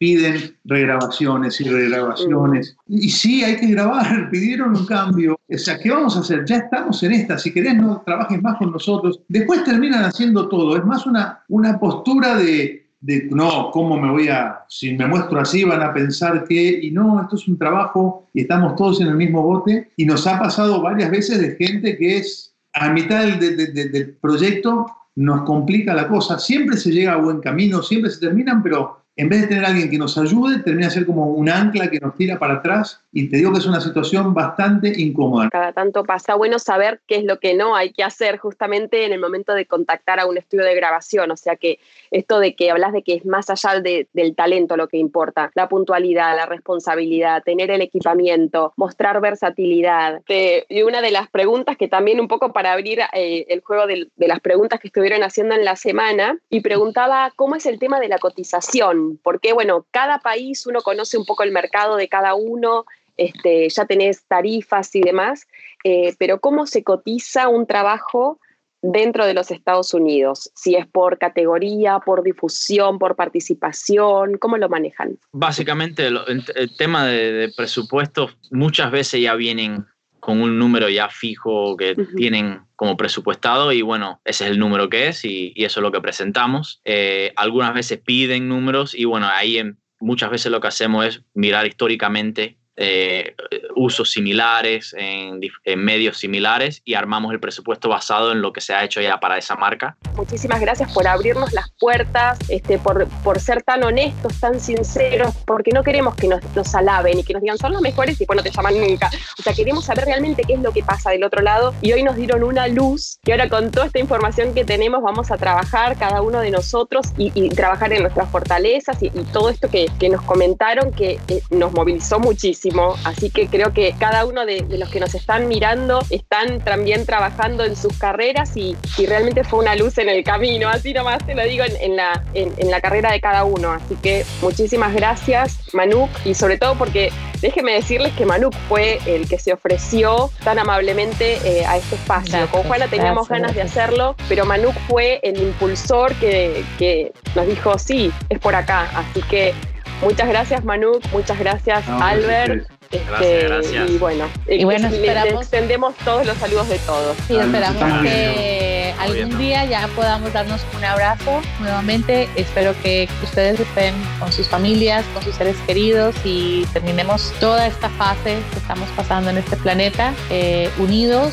piden 0.00 0.56
regrabaciones 0.64 1.60
y 1.60 1.64
regrabaciones. 1.64 2.74
Y 2.88 3.10
sí, 3.10 3.44
hay 3.44 3.56
que 3.58 3.66
grabar, 3.66 4.30
pidieron 4.32 4.74
un 4.74 4.86
cambio. 4.86 5.38
O 5.46 5.58
sea, 5.58 5.78
¿qué 5.78 5.90
vamos 5.90 6.16
a 6.16 6.20
hacer? 6.20 6.46
Ya 6.46 6.56
estamos 6.56 7.02
en 7.02 7.12
esta, 7.12 7.36
si 7.38 7.52
querés 7.52 7.76
no 7.76 8.02
trabajes 8.06 8.40
más 8.40 8.56
con 8.56 8.72
nosotros. 8.72 9.20
Después 9.28 9.62
terminan 9.62 10.04
haciendo 10.04 10.48
todo. 10.48 10.74
Es 10.74 10.84
más 10.86 11.04
una, 11.06 11.40
una 11.48 11.78
postura 11.78 12.34
de, 12.36 12.86
de, 13.02 13.28
no, 13.30 13.70
¿cómo 13.72 14.00
me 14.00 14.10
voy 14.10 14.28
a, 14.28 14.60
si 14.70 14.94
me 14.96 15.06
muestro 15.06 15.38
así 15.38 15.64
van 15.64 15.82
a 15.82 15.92
pensar 15.92 16.44
que, 16.44 16.80
y 16.82 16.90
no, 16.92 17.20
esto 17.20 17.36
es 17.36 17.46
un 17.46 17.58
trabajo 17.58 18.26
y 18.32 18.40
estamos 18.40 18.76
todos 18.76 19.02
en 19.02 19.08
el 19.08 19.16
mismo 19.16 19.42
bote. 19.42 19.90
Y 19.96 20.06
nos 20.06 20.26
ha 20.26 20.38
pasado 20.38 20.80
varias 20.80 21.10
veces 21.10 21.38
de 21.42 21.56
gente 21.56 21.98
que 21.98 22.16
es 22.16 22.54
a 22.72 22.88
mitad 22.88 23.20
del, 23.26 23.38
de- 23.38 23.54
de- 23.54 23.66
de- 23.72 23.88
del 23.90 24.10
proyecto 24.14 24.86
nos 25.16 25.42
complica 25.42 25.92
la 25.92 26.08
cosa. 26.08 26.38
Siempre 26.38 26.78
se 26.78 26.90
llega 26.90 27.12
a 27.12 27.16
buen 27.16 27.40
camino, 27.40 27.82
siempre 27.82 28.10
se 28.10 28.20
terminan, 28.20 28.62
pero 28.62 28.99
en 29.20 29.28
vez 29.28 29.42
de 29.42 29.46
tener 29.48 29.64
alguien 29.64 29.90
que 29.90 29.98
nos 29.98 30.16
ayude, 30.16 30.60
termina 30.60 30.86
a 30.88 30.90
ser 30.90 31.04
como 31.06 31.26
un 31.28 31.48
ancla 31.48 31.90
que 31.90 32.00
nos 32.00 32.16
tira 32.16 32.38
para 32.38 32.54
atrás 32.54 33.00
y 33.12 33.28
te 33.28 33.36
digo 33.36 33.52
que 33.52 33.58
es 33.58 33.66
una 33.66 33.80
situación 33.80 34.32
bastante 34.32 34.92
incómoda. 35.00 35.48
Cada 35.50 35.72
tanto 35.72 36.04
pasa 36.04 36.34
bueno 36.36 36.58
saber 36.58 37.00
qué 37.06 37.16
es 37.16 37.24
lo 37.24 37.38
que 37.38 37.54
no 37.54 37.76
hay 37.76 37.92
que 37.92 38.02
hacer 38.02 38.38
justamente 38.38 39.04
en 39.04 39.12
el 39.12 39.20
momento 39.20 39.52
de 39.54 39.66
contactar 39.66 40.20
a 40.20 40.26
un 40.26 40.38
estudio 40.38 40.64
de 40.64 40.74
grabación. 40.74 41.30
O 41.30 41.36
sea 41.36 41.56
que 41.56 41.78
esto 42.10 42.38
de 42.40 42.54
que 42.54 42.70
hablas 42.70 42.92
de 42.92 43.02
que 43.02 43.14
es 43.14 43.26
más 43.26 43.50
allá 43.50 43.80
de- 43.80 44.08
del 44.12 44.34
talento 44.34 44.76
lo 44.76 44.88
que 44.88 44.96
importa, 44.96 45.50
la 45.54 45.68
puntualidad, 45.68 46.34
la 46.36 46.46
responsabilidad, 46.46 47.42
tener 47.44 47.70
el 47.70 47.82
equipamiento, 47.82 48.72
mostrar 48.76 49.20
versatilidad. 49.20 50.22
Y 50.28 50.82
una 50.82 51.02
de 51.02 51.10
las 51.10 51.28
preguntas 51.28 51.76
que 51.76 51.88
también 51.88 52.20
un 52.20 52.28
poco 52.28 52.52
para 52.52 52.72
abrir 52.72 53.00
eh, 53.12 53.44
el 53.48 53.60
juego 53.60 53.86
del- 53.86 54.10
de 54.16 54.28
las 54.28 54.40
preguntas 54.40 54.80
que 54.80 54.88
estuvieron 54.88 55.22
haciendo 55.22 55.54
en 55.54 55.64
la 55.64 55.76
semana 55.76 56.38
y 56.48 56.60
preguntaba 56.60 57.32
cómo 57.36 57.56
es 57.56 57.66
el 57.66 57.78
tema 57.78 58.00
de 58.00 58.08
la 58.08 58.18
cotización, 58.18 59.09
porque 59.22 59.52
bueno, 59.52 59.86
cada 59.90 60.18
país 60.18 60.66
uno 60.66 60.80
conoce 60.82 61.18
un 61.18 61.24
poco 61.24 61.42
el 61.42 61.52
mercado 61.52 61.96
de 61.96 62.08
cada 62.08 62.34
uno, 62.34 62.84
este, 63.16 63.68
ya 63.68 63.84
tenés 63.86 64.24
tarifas 64.26 64.94
y 64.94 65.02
demás, 65.02 65.46
eh, 65.84 66.14
pero 66.18 66.40
¿cómo 66.40 66.66
se 66.66 66.82
cotiza 66.82 67.48
un 67.48 67.66
trabajo 67.66 68.40
dentro 68.82 69.26
de 69.26 69.34
los 69.34 69.50
Estados 69.50 69.92
Unidos? 69.92 70.50
Si 70.54 70.74
es 70.74 70.86
por 70.86 71.18
categoría, 71.18 71.98
por 71.98 72.22
difusión, 72.22 72.98
por 72.98 73.16
participación, 73.16 74.38
¿cómo 74.38 74.56
lo 74.56 74.68
manejan? 74.68 75.18
básicamente 75.32 76.06
el, 76.06 76.76
tema 76.78 77.06
de 77.06 77.52
presupuestos 77.56 78.36
muchas 78.50 78.90
veces 78.90 79.20
ya 79.20 79.34
vienen 79.34 79.86
con 80.20 80.40
un 80.40 80.58
número 80.58 80.88
ya 80.88 81.08
fijo 81.08 81.76
que 81.76 81.96
tienen 82.16 82.60
como 82.76 82.96
presupuestado 82.96 83.72
y 83.72 83.82
bueno, 83.82 84.20
ese 84.24 84.44
es 84.44 84.50
el 84.52 84.58
número 84.58 84.88
que 84.88 85.08
es 85.08 85.24
y, 85.24 85.52
y 85.56 85.64
eso 85.64 85.80
es 85.80 85.82
lo 85.82 85.90
que 85.92 86.00
presentamos. 86.00 86.80
Eh, 86.84 87.32
algunas 87.36 87.74
veces 87.74 87.98
piden 88.04 88.48
números 88.48 88.94
y 88.94 89.04
bueno, 89.06 89.26
ahí 89.28 89.58
en- 89.58 89.78
muchas 89.98 90.30
veces 90.30 90.52
lo 90.52 90.60
que 90.60 90.68
hacemos 90.68 91.04
es 91.06 91.22
mirar 91.34 91.66
históricamente 91.66 92.56
eh, 92.76 93.34
usos 93.74 94.10
similares, 94.10 94.94
en, 94.96 95.40
medios 95.76 96.18
similares 96.18 96.82
y 96.84 96.94
armamos 96.94 97.32
el 97.32 97.40
presupuesto 97.40 97.88
basado 97.88 98.32
en 98.32 98.42
lo 98.42 98.52
que 98.52 98.60
se 98.60 98.74
ha 98.74 98.84
hecho 98.84 99.00
ya 99.00 99.18
para 99.18 99.38
esa 99.38 99.56
marca. 99.56 99.96
Muchísimas 100.14 100.60
gracias 100.60 100.92
por 100.92 101.06
abrirnos 101.06 101.52
las 101.52 101.70
puertas, 101.78 102.38
este, 102.48 102.78
por, 102.78 103.08
por 103.22 103.40
ser 103.40 103.62
tan 103.62 103.82
honestos, 103.82 104.38
tan 104.40 104.60
sinceros, 104.60 105.34
porque 105.46 105.70
no 105.72 105.82
queremos 105.82 106.14
que 106.14 106.28
nos, 106.28 106.74
alaben 106.74 107.18
y 107.18 107.24
que 107.24 107.32
nos 107.32 107.42
digan 107.42 107.58
son 107.58 107.72
los 107.72 107.82
mejores 107.82 108.20
y 108.20 108.26
pues 108.26 108.36
no 108.36 108.42
te 108.42 108.50
llaman 108.50 108.78
nunca. 108.78 109.10
O 109.38 109.42
sea, 109.42 109.52
queremos 109.52 109.84
saber 109.84 110.04
realmente 110.04 110.42
qué 110.46 110.54
es 110.54 110.60
lo 110.60 110.72
que 110.72 110.82
pasa 110.82 111.10
del 111.10 111.24
otro 111.24 111.42
lado 111.42 111.74
y 111.82 111.92
hoy 111.92 112.02
nos 112.02 112.16
dieron 112.16 112.44
una 112.44 112.68
luz 112.68 113.18
que 113.24 113.32
ahora 113.32 113.48
con 113.48 113.70
toda 113.70 113.86
esta 113.86 113.98
información 113.98 114.54
que 114.54 114.64
tenemos 114.64 115.02
vamos 115.02 115.30
a 115.30 115.36
trabajar 115.36 115.96
cada 115.98 116.22
uno 116.22 116.40
de 116.40 116.50
nosotros 116.50 117.08
y, 117.16 117.30
trabajar 117.50 117.92
en 117.92 118.02
nuestras 118.02 118.30
fortalezas 118.30 119.02
y, 119.02 119.10
todo 119.32 119.50
esto 119.50 119.68
que, 119.68 119.90
nos 120.08 120.22
comentaron 120.22 120.92
que 120.92 121.20
nos 121.50 121.72
movilizó 121.72 122.18
muchísimo 122.18 122.59
así 123.04 123.30
que 123.30 123.48
creo 123.48 123.72
que 123.72 123.94
cada 123.98 124.24
uno 124.24 124.44
de, 124.44 124.64
los 124.68 124.88
que 124.90 125.00
nos 125.00 125.14
están 125.14 125.48
mirando 125.48 126.00
están 126.10 126.60
también 126.60 127.06
trabajando 127.06 127.64
en 127.64 127.76
sus 127.76 127.96
carreras 127.98 128.56
y, 128.56 128.76
realmente 129.06 129.44
fue 129.44 129.60
una 129.60 129.74
luz 129.76 129.96
en 129.98 130.08
el 130.08 130.22
camino, 130.22 130.68
así 130.68 130.92
nomás 130.92 131.24
te 131.26 131.34
lo 131.34 131.42
digo 131.42 131.64
en, 131.64 131.96
la, 131.96 132.22
en, 132.34 132.70
la 132.70 132.80
carrera 132.80 133.10
de 133.10 133.20
cada 133.20 133.44
uno. 133.44 133.72
Así 133.72 133.96
que 133.96 134.24
muchísimas 134.42 134.94
gracias 134.94 135.58
Manuk 135.72 136.10
y 136.24 136.34
sobre 136.34 136.58
todo 136.58 136.76
porque 136.76 137.10
déjenme 137.40 137.72
decirles 137.72 138.12
que 138.12 138.26
Manuk 138.26 138.54
fue 138.68 139.00
el 139.06 139.26
que 139.26 139.38
se 139.38 139.52
ofreció 139.52 140.30
tan 140.44 140.58
amablemente 140.58 141.38
eh, 141.44 141.64
a 141.64 141.78
este 141.78 141.96
espacio. 141.96 142.46
Con 142.50 142.62
Juana 142.64 142.88
teníamos 142.88 143.28
ganas 143.28 143.54
de 143.54 143.62
hacerlo, 143.62 144.14
pero 144.28 144.44
Manuk 144.44 144.74
fue 144.86 145.18
el 145.22 145.40
impulsor 145.40 146.14
que, 146.16 146.62
que 146.78 147.12
nos 147.34 147.46
dijo, 147.46 147.78
sí, 147.78 148.12
es 148.28 148.38
por 148.38 148.54
acá. 148.54 148.90
Así 148.94 149.22
que 149.22 149.54
Muchas 150.02 150.28
gracias 150.28 150.64
Manu, 150.64 150.98
muchas 151.12 151.38
gracias 151.38 151.86
Albert. 151.88 152.66
Este, 152.90 153.46
gracias, 153.46 153.90
Y 153.90 153.98
bueno, 153.98 154.24
y 154.48 154.64
bueno 154.64 154.88
esperamos, 154.88 155.42
extendemos 155.42 155.94
todos 156.04 156.26
los 156.26 156.36
saludos 156.38 156.68
de 156.68 156.78
todos. 156.80 157.16
Y 157.28 157.36
esperamos 157.36 158.02
que 158.02 158.94
algún 158.98 159.38
día 159.38 159.64
ya 159.64 159.88
podamos 159.94 160.32
darnos 160.32 160.60
un 160.76 160.84
abrazo 160.84 161.40
nuevamente. 161.60 162.28
Espero 162.34 162.74
que 162.82 163.08
ustedes 163.22 163.60
estén 163.60 163.94
con 164.18 164.32
sus 164.32 164.48
familias, 164.48 165.04
con 165.14 165.22
sus 165.22 165.36
seres 165.36 165.56
queridos 165.66 166.16
y 166.24 166.66
terminemos 166.72 167.32
toda 167.38 167.66
esta 167.66 167.88
fase 167.90 168.38
que 168.52 168.58
estamos 168.58 168.88
pasando 168.96 169.30
en 169.30 169.38
este 169.38 169.56
planeta 169.56 170.12
eh, 170.30 170.68
unidos, 170.78 171.32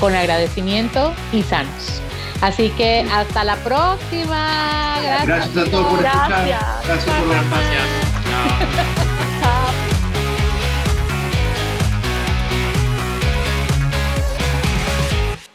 con 0.00 0.14
agradecimiento 0.14 1.14
y 1.32 1.42
sanos. 1.44 2.02
Así 2.40 2.70
que 2.70 3.06
hasta 3.10 3.44
la 3.44 3.56
próxima. 3.56 4.98
Gracias, 5.02 5.26
gracias 5.26 5.56
a 5.56 5.70
todos 5.70 5.86
por 5.86 6.04
escuchar. 6.04 6.46
Gracias, 6.86 7.16
por 7.16 7.28
la 7.28 7.42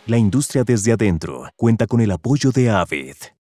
La 0.08 0.18
industria 0.18 0.66
desde 0.66 0.92
adentro 0.92 1.50
cuenta 1.56 1.88
con 1.88 2.02
el 2.02 2.12
apoyo 2.12 2.52
de 2.52 2.70
Avid. 2.70 3.16